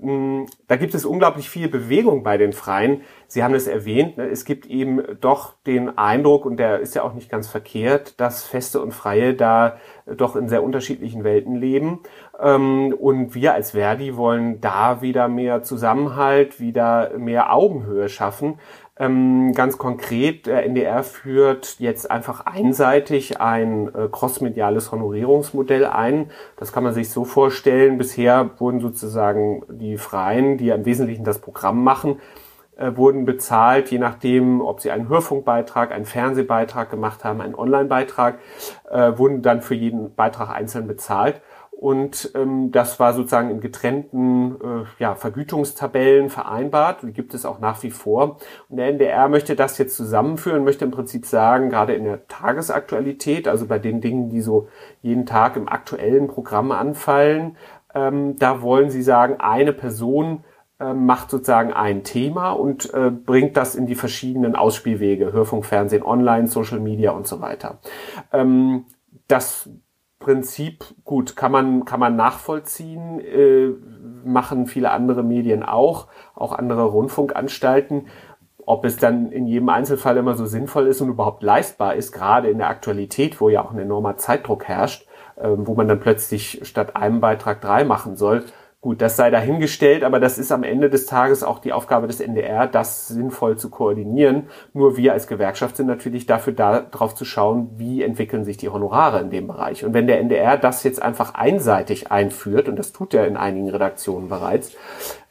Hm, 0.00 0.46
da 0.68 0.76
gibt 0.76 0.94
es 0.94 1.04
unglaublich 1.04 1.50
viel 1.50 1.68
Bewegung 1.68 2.22
bei 2.22 2.36
den 2.36 2.52
Freien. 2.52 3.02
Sie 3.26 3.42
haben 3.42 3.54
es 3.54 3.66
erwähnt, 3.66 4.16
ne, 4.16 4.28
es 4.28 4.44
gibt 4.44 4.66
eben 4.66 5.02
doch 5.20 5.54
den 5.66 5.98
Eindruck, 5.98 6.44
und 6.46 6.56
der 6.58 6.78
ist 6.78 6.94
ja 6.94 7.02
auch 7.02 7.14
nicht 7.14 7.28
ganz 7.28 7.48
verkehrt, 7.48 8.20
dass 8.20 8.44
Feste 8.44 8.80
und 8.80 8.92
Freie 8.92 9.34
da 9.34 9.78
doch 10.06 10.36
in 10.36 10.48
sehr 10.48 10.62
unterschiedlichen 10.62 11.24
Welten 11.24 11.56
leben. 11.56 12.00
Ähm, 12.38 12.94
und 12.94 13.34
wir 13.34 13.54
als 13.54 13.72
Verdi 13.72 14.16
wollen 14.16 14.60
da 14.60 15.02
wieder 15.02 15.26
mehr 15.26 15.62
Zusammenhalt, 15.62 16.60
wieder 16.60 17.18
mehr 17.18 17.52
Augenhöhe 17.52 18.08
schaffen. 18.08 18.60
Ähm, 19.00 19.52
ganz 19.54 19.78
konkret, 19.78 20.46
der 20.46 20.64
NDR 20.64 21.04
führt 21.04 21.78
jetzt 21.78 22.10
einfach 22.10 22.46
einseitig 22.46 23.40
ein 23.40 23.94
äh, 23.94 24.08
crossmediales 24.10 24.90
Honorierungsmodell 24.90 25.84
ein. 25.86 26.30
Das 26.56 26.72
kann 26.72 26.82
man 26.82 26.94
sich 26.94 27.10
so 27.10 27.24
vorstellen. 27.24 27.96
Bisher 27.96 28.50
wurden 28.58 28.80
sozusagen 28.80 29.62
die 29.68 29.98
Freien, 29.98 30.58
die 30.58 30.70
im 30.70 30.84
Wesentlichen 30.84 31.22
das 31.22 31.38
Programm 31.38 31.84
machen, 31.84 32.20
äh, 32.76 32.96
wurden 32.96 33.24
bezahlt, 33.24 33.90
je 33.92 33.98
nachdem, 33.98 34.60
ob 34.60 34.80
sie 34.80 34.90
einen 34.90 35.08
Hörfunkbeitrag, 35.08 35.92
einen 35.92 36.04
Fernsehbeitrag 36.04 36.90
gemacht 36.90 37.24
haben, 37.24 37.40
einen 37.40 37.54
Online-Beitrag, 37.54 38.40
äh, 38.90 39.12
wurden 39.16 39.42
dann 39.42 39.62
für 39.62 39.74
jeden 39.74 40.16
Beitrag 40.16 40.50
einzeln 40.50 40.88
bezahlt. 40.88 41.40
Und 41.80 42.32
ähm, 42.34 42.72
das 42.72 42.98
war 42.98 43.14
sozusagen 43.14 43.50
in 43.50 43.60
getrennten 43.60 44.56
äh, 44.56 44.84
ja, 44.98 45.14
Vergütungstabellen 45.14 46.28
vereinbart. 46.28 47.04
Die 47.04 47.12
gibt 47.12 47.34
es 47.34 47.46
auch 47.46 47.60
nach 47.60 47.84
wie 47.84 47.92
vor. 47.92 48.38
Und 48.68 48.78
der 48.78 48.88
NDR 48.88 49.28
möchte 49.28 49.54
das 49.54 49.78
jetzt 49.78 49.94
zusammenführen, 49.94 50.64
möchte 50.64 50.84
im 50.84 50.90
Prinzip 50.90 51.24
sagen, 51.24 51.70
gerade 51.70 51.94
in 51.94 52.02
der 52.02 52.26
Tagesaktualität, 52.26 53.46
also 53.46 53.66
bei 53.66 53.78
den 53.78 54.00
Dingen, 54.00 54.28
die 54.28 54.40
so 54.40 54.66
jeden 55.02 55.24
Tag 55.24 55.54
im 55.54 55.68
aktuellen 55.68 56.26
Programm 56.26 56.72
anfallen, 56.72 57.56
ähm, 57.94 58.36
da 58.40 58.60
wollen 58.60 58.90
sie 58.90 59.02
sagen, 59.02 59.36
eine 59.38 59.72
Person 59.72 60.42
äh, 60.80 60.92
macht 60.92 61.30
sozusagen 61.30 61.72
ein 61.72 62.02
Thema 62.02 62.50
und 62.50 62.92
äh, 62.92 63.12
bringt 63.12 63.56
das 63.56 63.76
in 63.76 63.86
die 63.86 63.94
verschiedenen 63.94 64.56
Ausspielwege, 64.56 65.32
Hörfunk, 65.32 65.64
Fernsehen, 65.64 66.02
Online, 66.02 66.48
Social 66.48 66.80
Media 66.80 67.12
und 67.12 67.28
so 67.28 67.40
weiter. 67.40 67.78
Ähm, 68.32 68.86
das 69.28 69.70
Prinzip 70.18 70.84
gut, 71.04 71.36
kann 71.36 71.52
man, 71.52 71.84
kann 71.84 72.00
man 72.00 72.16
nachvollziehen, 72.16 73.20
äh, 73.20 73.68
machen 74.24 74.66
viele 74.66 74.90
andere 74.90 75.22
Medien 75.22 75.62
auch, 75.62 76.08
auch 76.34 76.52
andere 76.52 76.84
Rundfunkanstalten. 76.84 78.08
Ob 78.66 78.84
es 78.84 78.96
dann 78.96 79.32
in 79.32 79.46
jedem 79.46 79.68
Einzelfall 79.68 80.16
immer 80.16 80.34
so 80.34 80.44
sinnvoll 80.44 80.88
ist 80.88 81.00
und 81.00 81.08
überhaupt 81.08 81.42
leistbar 81.42 81.94
ist, 81.94 82.12
gerade 82.12 82.50
in 82.50 82.58
der 82.58 82.68
Aktualität, 82.68 83.40
wo 83.40 83.48
ja 83.48 83.64
auch 83.64 83.70
ein 83.70 83.78
enormer 83.78 84.16
Zeitdruck 84.16 84.64
herrscht, 84.64 85.06
äh, 85.36 85.48
wo 85.56 85.74
man 85.74 85.88
dann 85.88 86.00
plötzlich 86.00 86.60
statt 86.64 86.96
einem 86.96 87.20
Beitrag 87.20 87.60
drei 87.60 87.84
machen 87.84 88.16
soll, 88.16 88.44
Gut, 88.80 89.02
das 89.02 89.16
sei 89.16 89.30
dahingestellt, 89.30 90.04
aber 90.04 90.20
das 90.20 90.38
ist 90.38 90.52
am 90.52 90.62
Ende 90.62 90.88
des 90.88 91.06
Tages 91.06 91.42
auch 91.42 91.58
die 91.58 91.72
Aufgabe 91.72 92.06
des 92.06 92.20
NDR, 92.20 92.68
das 92.68 93.08
sinnvoll 93.08 93.58
zu 93.58 93.70
koordinieren. 93.70 94.50
Nur 94.72 94.96
wir 94.96 95.14
als 95.14 95.26
Gewerkschaft 95.26 95.76
sind 95.76 95.88
natürlich 95.88 96.26
dafür 96.26 96.52
da, 96.52 96.82
darauf 96.82 97.16
zu 97.16 97.24
schauen, 97.24 97.70
wie 97.76 98.04
entwickeln 98.04 98.44
sich 98.44 98.56
die 98.56 98.68
Honorare 98.68 99.18
in 99.20 99.30
dem 99.30 99.48
Bereich. 99.48 99.84
Und 99.84 99.94
wenn 99.94 100.06
der 100.06 100.20
NDR 100.20 100.56
das 100.56 100.84
jetzt 100.84 101.02
einfach 101.02 101.34
einseitig 101.34 102.12
einführt, 102.12 102.68
und 102.68 102.78
das 102.78 102.92
tut 102.92 103.14
er 103.14 103.26
in 103.26 103.36
einigen 103.36 103.68
Redaktionen 103.68 104.28
bereits, 104.28 104.76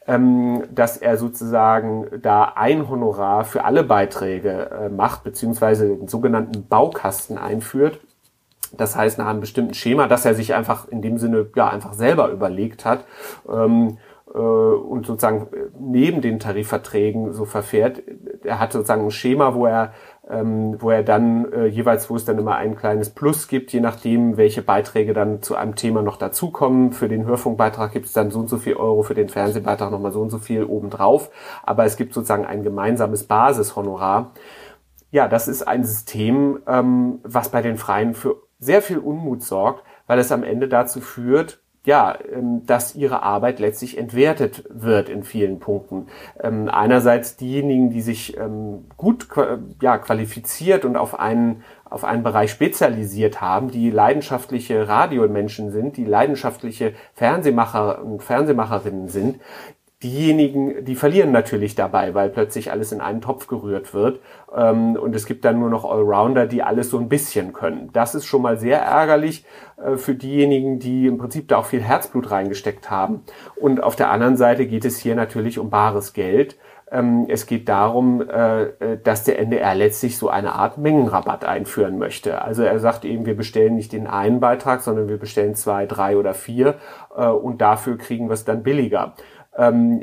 ähm, 0.06 0.64
dass 0.70 0.98
er 0.98 1.16
sozusagen 1.16 2.20
da 2.20 2.52
ein 2.54 2.90
Honorar 2.90 3.46
für 3.46 3.64
alle 3.64 3.82
Beiträge 3.82 4.70
äh, 4.70 4.88
macht, 4.90 5.24
beziehungsweise 5.24 5.88
den 5.88 6.08
sogenannten 6.08 6.68
Baukasten 6.68 7.38
einführt, 7.38 8.00
das 8.76 8.96
heißt, 8.96 9.18
nach 9.18 9.26
einem 9.26 9.40
bestimmten 9.40 9.74
Schema, 9.74 10.08
das 10.08 10.24
er 10.24 10.34
sich 10.34 10.54
einfach 10.54 10.88
in 10.88 11.02
dem 11.02 11.18
Sinne 11.18 11.46
ja 11.54 11.68
einfach 11.68 11.92
selber 11.92 12.30
überlegt 12.30 12.84
hat 12.84 13.04
ähm, 13.48 13.98
äh, 14.32 14.38
und 14.38 15.06
sozusagen 15.06 15.48
neben 15.78 16.20
den 16.20 16.38
Tarifverträgen 16.38 17.32
so 17.32 17.44
verfährt. 17.44 18.02
Er 18.44 18.58
hat 18.60 18.72
sozusagen 18.72 19.04
ein 19.06 19.10
Schema, 19.10 19.54
wo 19.54 19.66
er 19.66 19.92
ähm, 20.30 20.76
wo 20.78 20.90
er 20.90 21.02
dann 21.02 21.50
äh, 21.52 21.66
jeweils, 21.66 22.10
wo 22.10 22.16
es 22.16 22.24
dann 22.24 22.38
immer 22.38 22.56
ein 22.56 22.76
kleines 22.76 23.10
Plus 23.10 23.48
gibt, 23.48 23.72
je 23.72 23.80
nachdem, 23.80 24.36
welche 24.36 24.62
Beiträge 24.62 25.14
dann 25.14 25.42
zu 25.42 25.56
einem 25.56 25.74
Thema 25.74 26.02
noch 26.02 26.16
dazukommen. 26.16 26.92
Für 26.92 27.08
den 27.08 27.24
Hörfunkbeitrag 27.24 27.92
gibt 27.92 28.06
es 28.06 28.12
dann 28.12 28.30
so 28.30 28.40
und 28.40 28.48
so 28.48 28.58
viel 28.58 28.74
Euro, 28.74 29.02
für 29.02 29.14
den 29.14 29.28
Fernsehbeitrag 29.28 29.90
nochmal 29.90 30.12
so 30.12 30.20
und 30.20 30.30
so 30.30 30.38
viel 30.38 30.64
obendrauf. 30.64 31.30
Aber 31.62 31.84
es 31.84 31.96
gibt 31.96 32.12
sozusagen 32.12 32.44
ein 32.44 32.62
gemeinsames 32.62 33.24
Basishonorar. 33.24 34.32
Ja, 35.10 35.28
das 35.28 35.48
ist 35.48 35.66
ein 35.66 35.84
System, 35.84 36.60
ähm, 36.66 37.20
was 37.22 37.48
bei 37.48 37.62
den 37.62 37.78
Freien 37.78 38.12
für 38.12 38.36
sehr 38.58 38.82
viel 38.82 38.98
Unmut 38.98 39.42
sorgt, 39.42 39.84
weil 40.06 40.18
es 40.18 40.32
am 40.32 40.42
Ende 40.42 40.68
dazu 40.68 41.00
führt, 41.00 41.60
ja, 41.88 42.18
ähm, 42.30 42.66
dass 42.66 42.94
ihre 42.94 43.22
Arbeit 43.22 43.60
letztlich 43.60 43.96
entwertet 43.96 44.64
wird 44.68 45.08
in 45.08 45.22
vielen 45.22 45.58
Punkten. 45.58 46.08
Ähm, 46.38 46.68
einerseits 46.68 47.36
diejenigen, 47.36 47.88
die 47.88 48.02
sich 48.02 48.36
ähm, 48.36 48.86
gut 48.98 49.28
ja, 49.80 49.96
qualifiziert 49.96 50.84
und 50.84 50.96
auf 50.96 51.18
einen, 51.18 51.62
auf 51.88 52.04
einen 52.04 52.22
Bereich 52.22 52.50
spezialisiert 52.50 53.40
haben, 53.40 53.70
die 53.70 53.90
leidenschaftliche 53.90 54.86
Radiomenschen 54.86 55.70
sind, 55.70 55.96
die 55.96 56.04
leidenschaftliche 56.04 56.92
Fernsehmacher 57.14 58.04
und 58.04 58.22
Fernsehmacherinnen 58.22 59.08
sind, 59.08 59.40
diejenigen, 60.02 60.84
die 60.84 60.94
verlieren 60.94 61.32
natürlich 61.32 61.74
dabei, 61.74 62.14
weil 62.14 62.30
plötzlich 62.30 62.70
alles 62.70 62.92
in 62.92 63.00
einen 63.00 63.20
Topf 63.20 63.48
gerührt 63.48 63.94
wird 63.94 64.20
ähm, 64.56 64.94
und 64.94 65.14
es 65.14 65.26
gibt 65.26 65.44
dann 65.44 65.58
nur 65.58 65.70
noch 65.70 65.84
Allrounder, 65.84 66.46
die 66.46 66.62
alles 66.62 66.90
so 66.90 66.98
ein 66.98 67.08
bisschen 67.08 67.52
können. 67.52 67.90
Das 67.92 68.14
ist 68.14 68.24
schon 68.24 68.42
mal 68.42 68.58
sehr 68.58 68.80
ärgerlich 68.80 69.44
äh, 69.76 69.96
für 69.96 70.14
diejenigen, 70.14 70.78
die 70.78 71.06
im 71.06 71.18
Prinzip 71.18 71.48
da 71.48 71.56
auch 71.56 71.66
viel 71.66 71.82
Herzblut 71.82 72.30
reingesteckt 72.30 72.90
haben. 72.90 73.24
Und 73.56 73.82
auf 73.82 73.96
der 73.96 74.10
anderen 74.10 74.36
Seite 74.36 74.66
geht 74.66 74.84
es 74.84 74.98
hier 74.98 75.16
natürlich 75.16 75.58
um 75.58 75.68
bares 75.68 76.12
Geld. 76.12 76.56
Ähm, 76.90 77.26
es 77.28 77.46
geht 77.46 77.68
darum, 77.68 78.22
äh, 78.22 78.62
äh 78.62 78.98
dass 79.02 79.24
der 79.24 79.38
NDR 79.40 79.74
letztlich 79.74 80.16
so 80.16 80.28
eine 80.28 80.52
Art 80.52 80.78
Mengenrabatt 80.78 81.44
einführen 81.44 81.98
möchte. 81.98 82.40
Also 82.42 82.62
er 82.62 82.78
sagt 82.78 83.04
eben, 83.04 83.26
wir 83.26 83.36
bestellen 83.36 83.74
nicht 83.74 83.92
den 83.92 84.06
einen 84.06 84.40
Beitrag, 84.40 84.80
sondern 84.80 85.08
wir 85.08 85.18
bestellen 85.18 85.54
zwei, 85.54 85.86
drei 85.86 86.16
oder 86.16 86.34
vier 86.34 86.76
äh, 87.16 87.26
und 87.26 87.60
dafür 87.60 87.98
kriegen 87.98 88.28
wir 88.28 88.34
es 88.34 88.44
dann 88.44 88.62
billiger. 88.62 89.14
Ähm, 89.58 90.02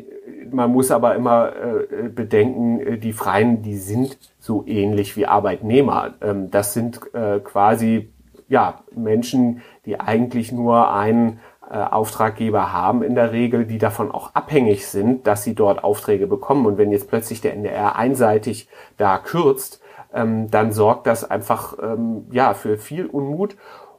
man 0.51 0.71
muss 0.71 0.91
aber 0.91 1.15
immer 1.15 1.53
äh, 1.55 2.09
bedenken, 2.09 2.79
äh, 2.79 2.97
die 2.97 3.13
Freien, 3.13 3.61
die 3.61 3.77
sind 3.77 4.17
so 4.39 4.63
ähnlich 4.67 5.17
wie 5.17 5.25
Arbeitnehmer. 5.25 6.13
Ähm, 6.21 6.51
das 6.51 6.73
sind 6.73 7.01
äh, 7.13 7.39
quasi 7.39 8.09
ja 8.47 8.83
Menschen, 8.95 9.61
die 9.85 9.99
eigentlich 9.99 10.51
nur 10.51 10.93
einen 10.93 11.39
äh, 11.69 11.77
Auftraggeber 11.77 12.71
haben 12.73 13.01
in 13.01 13.15
der 13.15 13.31
Regel, 13.31 13.65
die 13.65 13.79
davon 13.79 14.11
auch 14.11 14.35
abhängig 14.35 14.87
sind, 14.87 15.25
dass 15.25 15.43
sie 15.43 15.55
dort 15.55 15.83
Aufträge 15.83 16.27
bekommen. 16.27 16.65
Und 16.65 16.77
wenn 16.77 16.91
jetzt 16.91 17.07
plötzlich 17.07 17.41
der 17.41 17.53
NDR 17.53 17.95
einseitig 17.95 18.67
da 18.97 19.17
kürzt, 19.17 19.81
ähm, 20.13 20.51
dann 20.51 20.71
sorgt 20.71 21.07
das 21.07 21.29
einfach 21.29 21.75
ähm, 21.81 22.27
ja 22.31 22.53
für 22.53 22.77
viel 22.77 23.07
Unmut. 23.07 23.55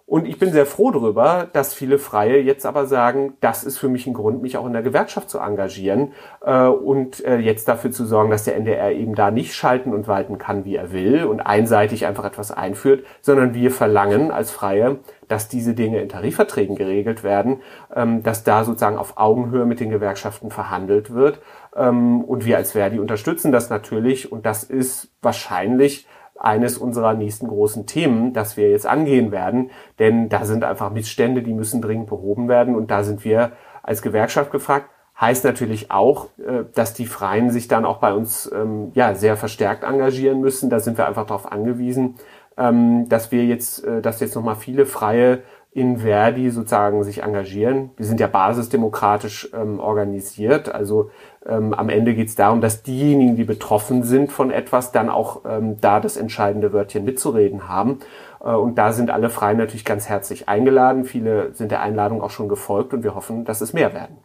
Und 0.09 0.29
ich 0.29 0.39
bin 0.39 0.53
sehr 0.53 0.67
froh 0.67 0.93
darüber, 0.93 1.49
dass 1.53 1.75
viele 1.75 1.99
Freie 1.99 2.41
jetzt 2.41 2.65
aber 2.65 2.87
sagen, 2.87 3.35
das 3.41 3.65
ist 3.65 3.77
für 3.77 3.89
mich 3.89 4.07
ein 4.07 4.15
Grund, 4.15 4.41
mich 4.41 4.57
auch 4.57 4.65
in 4.65 4.73
der 4.73 4.83
Gewerkschaft 4.83 5.29
zu 5.29 5.41
engagieren 5.41 6.13
äh, 6.43 6.67
und 6.69 7.25
äh, 7.25 7.39
jetzt 7.39 7.67
dafür 7.67 7.91
zu 7.91 8.07
sorgen, 8.07 8.31
dass 8.31 8.45
der 8.45 8.55
NDR 8.55 8.93
eben 8.93 9.17
da 9.17 9.33
nicht 9.33 9.53
schalten 9.53 9.93
und 9.93 10.07
walten 10.07 10.39
kann, 10.39 10.65
wie 10.65 10.77
er 10.77 10.93
will 10.93 11.25
und 11.25 11.41
einseitig 11.41 12.07
einfach 12.07 12.25
etwas 12.25 12.53
einführt, 12.53 13.05
sondern 13.21 13.53
wir 13.53 13.73
verlangen 13.73 14.31
als 14.31 14.53
Freie, 14.53 15.01
dass 15.27 15.49
diese 15.49 15.75
Dinge 15.75 16.01
in 16.01 16.09
Tarifverträgen 16.09 16.77
geregelt 16.77 17.25
werden, 17.25 17.61
ähm, 17.93 18.23
dass 18.23 18.45
da 18.45 18.63
sozusagen 18.63 18.99
auf 18.99 19.15
Augenhöhe 19.17 19.67
mit 19.67 19.81
den 19.81 19.91
Gewerkschaften 19.91 20.53
verhandelt 20.53 21.15
wird. 21.15 21.41
Ähm, 21.75 22.23
und 22.23 22.47
wir 22.47 22.59
als 22.59 22.73
Verdi 22.73 23.01
unterstützen 23.01 23.51
das 23.51 23.71
natürlich 23.71 24.31
und 24.31 24.47
das 24.47 24.63
ist 24.63 25.09
wahrscheinlich 25.21 26.07
eines 26.39 26.79
unserer 26.79 27.15
nächsten 27.15 27.49
großen 27.49 27.87
Themen, 27.87 28.33
das 28.33 28.57
wir 28.57 28.71
jetzt 28.71 28.87
angehen 28.87 29.33
werden. 29.33 29.71
Denn 29.99 30.29
da 30.29 30.45
sind 30.45 30.65
einfach 30.65 30.91
Missstände, 30.91 31.43
die 31.43 31.55
müssen 31.55 31.83
dringend 31.83 32.09
behoben 32.09 32.49
werden. 32.49 32.75
Und 32.75 32.91
da 32.91 33.03
sind 33.03 33.25
wir 33.25 33.53
als 33.83 34.03
Gewerkschaft 34.03 34.51
gefragt. 34.51 34.91
Heißt 35.19 35.45
natürlich 35.45 35.91
auch, 35.91 36.27
äh, 36.39 36.65
dass 36.75 36.93
die 36.93 37.07
Freien 37.07 37.51
sich 37.51 37.69
dann 37.69 37.87
auch 37.87 37.99
bei 37.99 38.13
uns 38.13 38.51
ähm, 38.55 38.91
ja 38.95 39.15
sehr 39.15 39.37
verstärkt 39.37 39.83
engagieren 39.83 40.41
müssen. 40.41 40.69
Da 40.69 40.79
sind 40.81 40.99
wir 40.99 41.07
einfach 41.07 41.27
darauf 41.27 41.51
angewiesen, 41.51 42.17
ähm, 42.59 43.09
dass 43.09 43.33
wir 43.33 43.47
jetzt, 43.47 43.85
äh, 43.85 44.03
dass 44.03 44.21
jetzt 44.21 44.35
nochmal 44.35 44.57
viele 44.57 44.85
Freie 44.85 45.43
in 45.77 45.99
Verdi 45.99 46.49
sozusagen 46.49 47.05
sich 47.05 47.23
engagieren. 47.23 47.91
Wir 47.99 48.07
sind 48.07 48.19
ja 48.19 48.29
basisdemokratisch 48.29 49.51
ähm, 49.53 49.79
organisiert. 49.79 50.75
Also 50.75 51.11
ähm, 51.47 51.75
am 51.75 51.91
Ende 51.91 52.15
geht 52.15 52.29
es 52.29 52.35
darum, 52.35 52.63
dass 52.63 52.83
diejenigen, 52.83 53.37
die 53.37 53.45
betroffen 53.45 54.03
sind 54.03 54.33
von 54.33 54.51
etwas, 54.51 54.91
dann 54.91 55.11
auch 55.11 55.43
ähm, 55.47 55.79
da 55.83 56.01
das 56.01 56.17
entscheidende 56.17 56.73
Wörtchen 56.73 57.05
mitzureden 57.05 57.69
haben. 57.69 57.99
Äh, 58.43 58.53
und 58.53 58.79
da 58.79 58.95
sind 58.95 59.11
alle 59.11 59.29
Freien 59.29 59.59
natürlich 59.59 59.85
ganz 59.85 60.09
herzlich 60.09 60.49
eingeladen. 60.49 61.05
Viele 61.05 61.53
sind 61.53 61.71
der 61.71 61.83
Einladung 61.83 62.23
auch 62.23 62.31
schon 62.31 62.49
gefolgt 62.49 62.95
und 62.95 63.05
wir 63.05 63.15
hoffen, 63.15 63.45
dass 63.45 63.61
es 63.61 63.75
mehr 63.75 63.93
werden. 63.93 64.17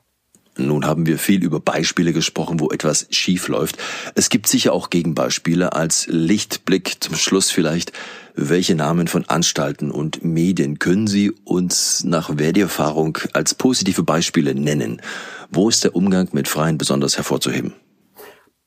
Nun 0.58 0.86
haben 0.86 1.06
wir 1.06 1.18
viel 1.18 1.44
über 1.44 1.60
Beispiele 1.60 2.14
gesprochen, 2.14 2.62
wo 2.62 2.70
etwas 2.70 3.08
schief 3.10 3.50
läuft. 3.50 3.78
Es 4.16 4.30
gibt 4.30 4.48
sicher 4.48 4.72
auch 4.72 4.90
Gegenbeispiele. 4.90 5.74
Als 5.74 6.08
Lichtblick 6.08 7.04
zum 7.04 7.16
Schluss 7.16 7.52
vielleicht, 7.52 7.92
welche 8.36 8.76
Namen 8.76 9.08
von 9.08 9.26
Anstalten 9.26 9.92
und 9.92 10.24
Medien 10.24 10.80
können 10.80 11.08
Sie 11.08 11.32
uns 11.44 12.04
nach 12.04 12.36
Verdi-Erfahrung 12.38 13.18
als 13.34 13.54
positive 13.56 14.04
Beispiele 14.04 14.56
nennen? 14.56 15.02
Wo 15.50 15.70
ist 15.70 15.84
der 15.84 15.96
Umgang 15.96 16.30
mit 16.32 16.48
Freien 16.48 16.78
besonders 16.78 17.18
hervorzuheben? 17.18 17.74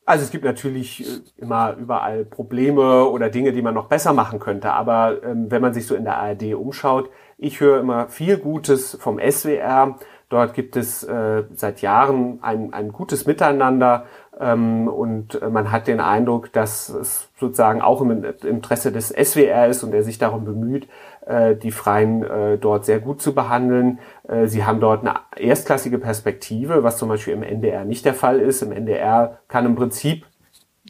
Also 0.07 0.25
es 0.25 0.31
gibt 0.31 0.45
natürlich 0.45 1.03
äh, 1.07 1.21
immer 1.39 1.77
überall 1.79 2.27
Probleme 2.27 3.07
oder 3.07 3.31
Dinge, 3.31 3.53
die 3.53 3.63
man 3.63 3.75
noch 3.75 3.89
besser 3.89 4.13
machen 4.13 4.39
könnte. 4.39 4.73
Aber 4.73 5.23
ähm, 5.23 5.51
wenn 5.51 5.63
man 5.63 5.73
sich 5.73 5.87
so 5.87 5.95
in 5.95 6.05
der 6.05 6.19
ARD 6.19 6.55
umschaut, 6.55 7.09
ich 7.39 7.61
höre 7.61 7.81
immer 7.81 8.09
viel 8.09 8.37
Gutes 8.37 8.99
vom 9.01 9.19
SWR. 9.19 9.99
Dort 10.35 10.53
gibt 10.53 10.75
es 10.75 11.05
äh, 11.05 11.45
seit 11.55 11.81
Jahren 11.81 12.41
ein, 12.43 12.73
ein 12.73 12.91
gutes 12.91 13.25
Miteinander 13.25 14.07
ähm, 14.41 14.89
und 14.89 15.41
äh, 15.41 15.49
man 15.49 15.71
hat 15.71 15.87
den 15.87 16.01
Eindruck, 16.01 16.53
dass 16.53 16.89
es 16.89 17.31
sozusagen 17.39 17.81
auch 17.81 18.01
im 18.01 18.25
Interesse 18.43 18.91
des 18.91 19.11
SWR 19.11 19.69
ist 19.69 19.85
und 19.85 19.95
er 19.95 20.03
sich 20.03 20.19
darum 20.19 20.45
bemüht, 20.45 20.89
äh, 21.25 21.55
die 21.55 21.71
Freien 21.71 22.25
äh, 22.25 22.59
dort 22.59 22.85
sehr 22.85 22.99
gut 22.99 23.23
zu 23.23 23.33
behandeln. 23.33 24.01
Äh, 24.27 24.49
sie 24.49 24.65
haben 24.65 24.81
dort 24.81 25.07
eine 25.07 25.21
erstklassige 25.37 26.01
Perspektive, 26.01 26.83
was 26.83 26.99
zum 26.99 27.11
Beispiel 27.11 27.35
im 27.35 27.45
NDR 27.45 27.85
nicht 27.85 28.05
der 28.05 28.15
Fall 28.15 28.41
ist. 28.41 28.61
Im 28.61 28.73
NDR 28.73 29.39
kann 29.47 29.67
im 29.67 29.77
Prinzip, 29.77 30.27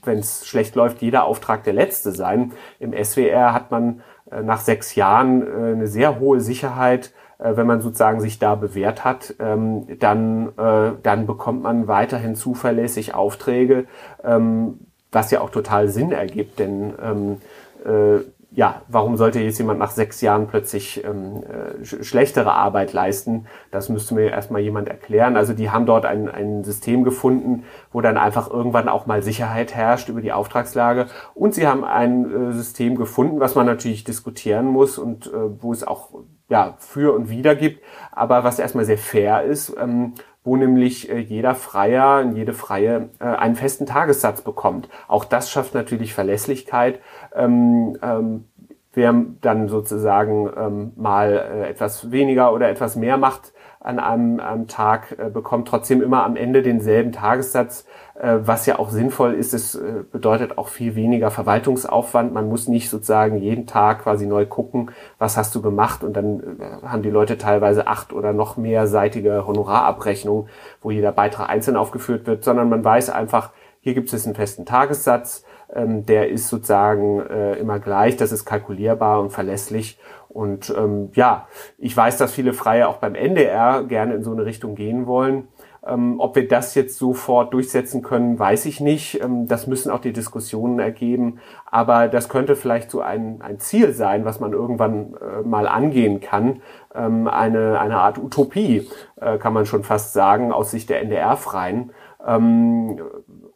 wenn 0.05 0.21
es 0.21 0.47
schlecht 0.47 0.75
läuft, 0.75 1.03
jeder 1.03 1.25
Auftrag 1.25 1.65
der 1.65 1.75
letzte 1.75 2.13
sein. 2.13 2.53
Im 2.79 2.95
SWR 2.95 3.53
hat 3.53 3.71
man 3.71 4.01
äh, 4.31 4.41
nach 4.41 4.61
sechs 4.61 4.95
Jahren 4.95 5.43
äh, 5.43 5.73
eine 5.73 5.87
sehr 5.87 6.19
hohe 6.19 6.41
Sicherheit 6.41 7.13
wenn 7.57 7.67
man 7.67 7.81
sozusagen 7.81 8.21
sich 8.21 8.39
da 8.39 8.55
bewährt 8.55 9.05
hat, 9.05 9.35
ähm, 9.39 9.87
dann, 9.99 10.49
äh, 10.57 10.93
dann 11.03 11.27
bekommt 11.27 11.63
man 11.63 11.87
weiterhin 11.89 12.35
zuverlässig 12.37 13.15
Aufträge, 13.15 13.87
ähm, 14.23 14.81
was 15.13 15.31
ja 15.31 15.41
auch 15.41 15.51
total 15.51 15.89
Sinn 15.89 16.13
ergibt, 16.13 16.59
denn 16.59 16.95
ähm, 17.03 17.37
äh, 17.85 18.25
ja, 18.57 18.83
warum 18.87 19.17
sollte 19.17 19.41
jetzt 19.41 19.59
jemand 19.59 19.81
nach 19.81 19.91
sechs 19.91 20.21
Jahren 20.21 20.47
plötzlich 20.47 21.03
ähm, 21.05 21.43
äh, 21.43 21.85
schlechtere 21.85 22.53
Arbeit 22.53 22.93
leisten? 22.93 23.47
Das 23.73 23.89
müsste 23.89 24.15
mir 24.15 24.31
erstmal 24.31 24.61
jemand 24.61 24.89
erklären. 24.89 25.37
Also 25.37 25.55
die 25.55 25.71
haben 25.71 25.87
dort 25.87 26.07
ein, 26.07 26.29
ein 26.29 26.63
System 26.63 27.03
gefunden, 27.03 27.65
wo 27.93 28.01
dann 28.01 28.17
einfach 28.17 28.49
irgendwann 28.49 28.89
auch 28.89 29.07
mal 29.07 29.23
Sicherheit 29.23 29.75
herrscht 29.75 30.09
über 30.09 30.21
die 30.21 30.33
Auftragslage. 30.33 31.07
Und 31.35 31.55
sie 31.55 31.67
haben 31.67 31.85
ein 31.85 32.51
äh, 32.51 32.53
System 32.53 32.95
gefunden, 32.95 33.41
was 33.41 33.57
man 33.57 33.67
natürlich 33.67 34.05
diskutieren 34.05 34.67
muss 34.67 34.99
und 34.99 35.27
äh, 35.27 35.31
wo 35.61 35.73
es 35.73 35.85
auch 35.85 36.11
ja, 36.49 36.75
für 36.79 37.15
und 37.15 37.31
wider 37.31 37.55
gibt, 37.55 37.83
aber 38.13 38.45
was 38.45 38.59
erstmal 38.59 38.85
sehr 38.85 38.99
fair 38.99 39.43
ist, 39.45 39.75
ähm, 39.81 40.15
wo 40.45 40.57
nämlich 40.57 41.11
äh, 41.11 41.19
jeder 41.19 41.55
Freier 41.55 42.21
und 42.21 42.37
jede 42.37 42.53
Freie 42.53 43.09
äh, 43.19 43.25
einen 43.25 43.57
festen 43.57 43.87
Tagessatz 43.87 44.43
bekommt. 44.43 44.89
Auch 45.09 45.25
das 45.25 45.51
schafft 45.51 45.75
natürlich 45.75 46.13
Verlässlichkeit. 46.13 47.01
Ähm, 47.35 47.97
ähm, 48.03 48.45
wer 48.93 49.15
dann 49.41 49.69
sozusagen 49.69 50.51
ähm, 50.57 50.93
mal 50.97 51.33
äh, 51.33 51.71
etwas 51.71 52.11
weniger 52.11 52.53
oder 52.53 52.69
etwas 52.69 52.95
mehr 52.95 53.17
macht 53.17 53.53
an 53.81 53.99
einem, 53.99 54.41
einem 54.41 54.67
Tag, 54.67 55.17
äh, 55.19 55.31
bekommt 55.31 55.69
trotzdem 55.69 56.03
immer 56.03 56.25
am 56.25 56.37
Ende 56.37 56.63
denselben 56.63 57.13
Tagessatz, 57.13 57.87
was 58.21 58.67
ja 58.67 58.79
auch 58.79 58.91
sinnvoll 58.91 59.35
ist. 59.35 59.55
Es 59.55 59.75
äh, 59.75 60.05
bedeutet 60.11 60.57
auch 60.57 60.69
viel 60.69 60.95
weniger 60.95 61.33
Verwaltungsaufwand. 61.33 62.33
Man 62.33 62.49
muss 62.49 62.69
nicht 62.69 62.89
sozusagen 62.89 63.39
jeden 63.39 63.67
Tag 63.67 64.05
quasi 64.05 64.27
neu 64.27 64.47
gucken, 64.47 64.93
was 65.19 65.37
hast 65.37 65.55
du 65.55 65.63
gemacht 65.63 66.05
und 66.05 66.13
dann 66.17 66.41
äh, 66.61 66.87
haben 66.87 67.03
die 67.03 67.11
Leute 67.11 67.39
teilweise 67.39 67.89
acht 67.89 68.13
oder 68.13 68.33
noch 68.33 68.57
mehr 68.57 68.87
seitige 68.87 69.47
Honorarabrechnungen, 69.47 70.49
wo 70.81 70.91
jeder 70.93 71.11
Beitrag 71.11 71.49
einzeln 71.49 71.77
aufgeführt 71.77 72.27
wird, 72.27 72.45
sondern 72.45 72.69
man 72.69 72.85
weiß 72.85 73.11
einfach, 73.11 73.51
hier 73.81 73.95
gibt 73.95 74.13
es 74.13 74.25
einen 74.25 74.37
festen 74.37 74.65
Tagessatz, 74.65 75.45
ähm, 75.75 76.07
der 76.07 76.31
ist 76.31 76.49
sozusagen 76.49 77.21
äh, 77.21 77.55
immer 77.55 77.81
gleich, 77.81 78.17
das 78.17 78.31
ist 78.31 78.45
kalkulierbar 78.45 79.21
und 79.21 79.31
verlässlich. 79.31 79.99
Und 80.29 80.75
ähm, 80.77 81.11
ja, 81.15 81.47
ich 81.79 81.97
weiß, 81.97 82.17
dass 82.17 82.33
viele 82.33 82.55
Freie 82.55 82.89
auch 82.89 82.97
beim 82.97 83.15
NDR 83.15 83.85
gerne 83.85 84.15
in 84.15 84.25
so 84.25 84.33
eine 84.33 84.45
Richtung 84.45 84.75
gehen 84.75 85.07
wollen. 85.07 85.49
Ähm, 85.87 86.19
ob 86.19 86.35
wir 86.37 86.49
das 86.49 86.75
jetzt 86.75 86.99
sofort 86.99 87.53
durchsetzen 87.53 88.03
können, 88.03 88.39
weiß 88.39 88.67
ich 88.67 88.81
nicht. 88.81 89.21
Ähm, 89.23 89.47
das 89.47 89.67
müssen 89.67 89.91
auch 89.91 90.01
die 90.01 90.13
Diskussionen 90.13 90.79
ergeben. 90.79 91.41
Aber 91.71 92.09
das 92.09 92.29
könnte 92.29 92.57
vielleicht 92.57 92.91
so 92.91 93.01
ein, 93.03 93.43
ein 93.43 93.59
Ziel 93.59 93.93
sein, 93.93 94.25
was 94.25 94.41
man 94.41 94.53
irgendwann 94.53 95.15
äh, 95.15 95.47
mal 95.47 95.69
angehen 95.69 96.21
kann. 96.21 96.63
Ähm, 96.95 97.29
eine, 97.29 97.79
eine 97.81 97.99
Art 97.99 98.19
Utopie, 98.19 98.89
äh, 99.21 99.39
kann 99.39 99.53
man 99.53 99.67
schon 99.67 99.85
fast 99.85 100.13
sagen, 100.15 100.53
aus 100.53 100.71
Sicht 100.71 100.89
der 100.89 101.03
NDR-Freien. 101.03 101.93
Ähm, 102.27 103.01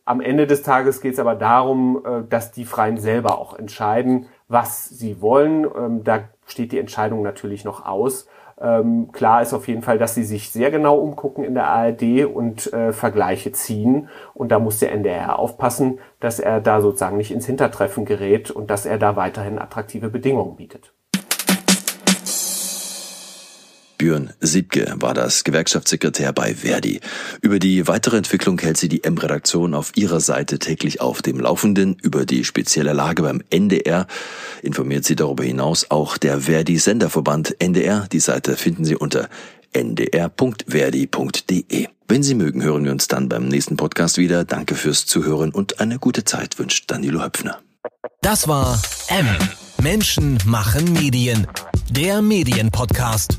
am 0.05 0.21
Ende 0.21 0.47
des 0.47 0.62
Tages 0.62 1.01
geht 1.01 1.14
es 1.14 1.19
aber 1.19 1.35
darum, 1.35 2.03
äh, 2.05 2.23
dass 2.29 2.51
die 2.51 2.64
Freien 2.64 2.99
selber 2.99 3.38
auch 3.38 3.59
entscheiden, 3.59 4.27
was 4.49 4.88
sie 4.88 5.21
wollen. 5.23 5.64
Ähm, 5.64 6.05
da 6.05 6.21
steht 6.47 6.73
die 6.73 6.79
Entscheidung 6.79 7.23
natürlich 7.23 7.64
noch 7.64 7.87
aus. 7.87 8.27
Ähm, 8.61 9.12
klar 9.12 9.42
ist 9.42 9.55
auf 9.55 9.68
jeden 9.68 9.83
Fall, 9.83 9.99
dass 9.99 10.14
sie 10.14 10.25
sich 10.25 10.51
sehr 10.51 10.71
genau 10.71 10.99
umgucken 10.99 11.44
in 11.44 11.55
der 11.55 11.68
ARD 11.68 12.25
und 12.25 12.73
äh, 12.73 12.92
Vergleiche 12.92 13.53
ziehen. 13.53 14.09
Und 14.35 14.51
da 14.51 14.59
muss 14.59 14.81
der 14.81 14.92
NDR 14.92 15.38
aufpassen, 15.38 16.01
dass 16.21 16.40
er 16.40 16.61
da 16.61 16.81
sozusagen 16.81 17.16
nicht 17.16 17.31
ins 17.31 17.47
Hintertreffen 17.47 18.05
gerät 18.05 18.51
und 18.51 18.71
dass 18.71 18.87
er 18.87 18.99
da 18.99 19.16
weiterhin 19.16 19.59
attraktive 19.59 20.11
Bedingungen 20.11 20.57
bietet. 20.57 20.92
Björn 23.98 24.32
Siebke 24.40 24.94
war 25.00 25.12
das 25.12 25.42
Gewerkschaftssekretär 25.42 26.32
bei 26.32 26.54
Verdi. 26.54 27.00
Über 27.42 27.58
die 27.58 27.88
weitere 27.88 28.16
Entwicklung 28.16 28.58
hält 28.61 28.76
sie 28.76 28.88
die 28.88 29.02
M-Redaktion 29.04 29.74
auf 29.74 29.92
ihrer 29.96 30.20
Seite 30.20 30.61
täglich 30.61 31.00
auf 31.00 31.20
dem 31.20 31.40
Laufenden. 31.40 31.96
Über 32.00 32.24
die 32.24 32.44
spezielle 32.44 32.92
Lage 32.92 33.22
beim 33.22 33.42
NDR 33.50 34.06
informiert 34.62 35.04
sie 35.04 35.16
darüber 35.16 35.42
hinaus 35.42 35.90
auch 35.90 36.16
der 36.16 36.42
Verdi 36.42 36.78
Senderverband 36.78 37.61
NDR. 37.61 38.06
Die 38.12 38.20
Seite 38.20 38.56
finden 38.56 38.84
Sie 38.84 38.94
unter 38.94 39.28
ndr.verdi.de. 39.72 40.28
Wenn 42.06 42.22
Sie 42.22 42.34
mögen, 42.34 42.62
hören 42.62 42.84
wir 42.84 42.92
uns 42.92 43.08
dann 43.08 43.28
beim 43.28 43.48
nächsten 43.48 43.76
Podcast 43.76 44.16
wieder. 44.16 44.44
Danke 44.44 44.76
fürs 44.76 45.06
Zuhören 45.06 45.50
und 45.50 45.80
eine 45.80 45.98
gute 45.98 46.24
Zeit 46.24 46.58
wünscht 46.58 46.90
Danilo 46.90 47.22
Höpfner. 47.22 47.58
Das 48.22 48.48
war 48.48 48.80
M. 49.08 49.26
Menschen 49.82 50.38
machen 50.46 50.92
Medien. 50.92 51.46
Der 51.90 52.22
Medienpodcast. 52.22 53.38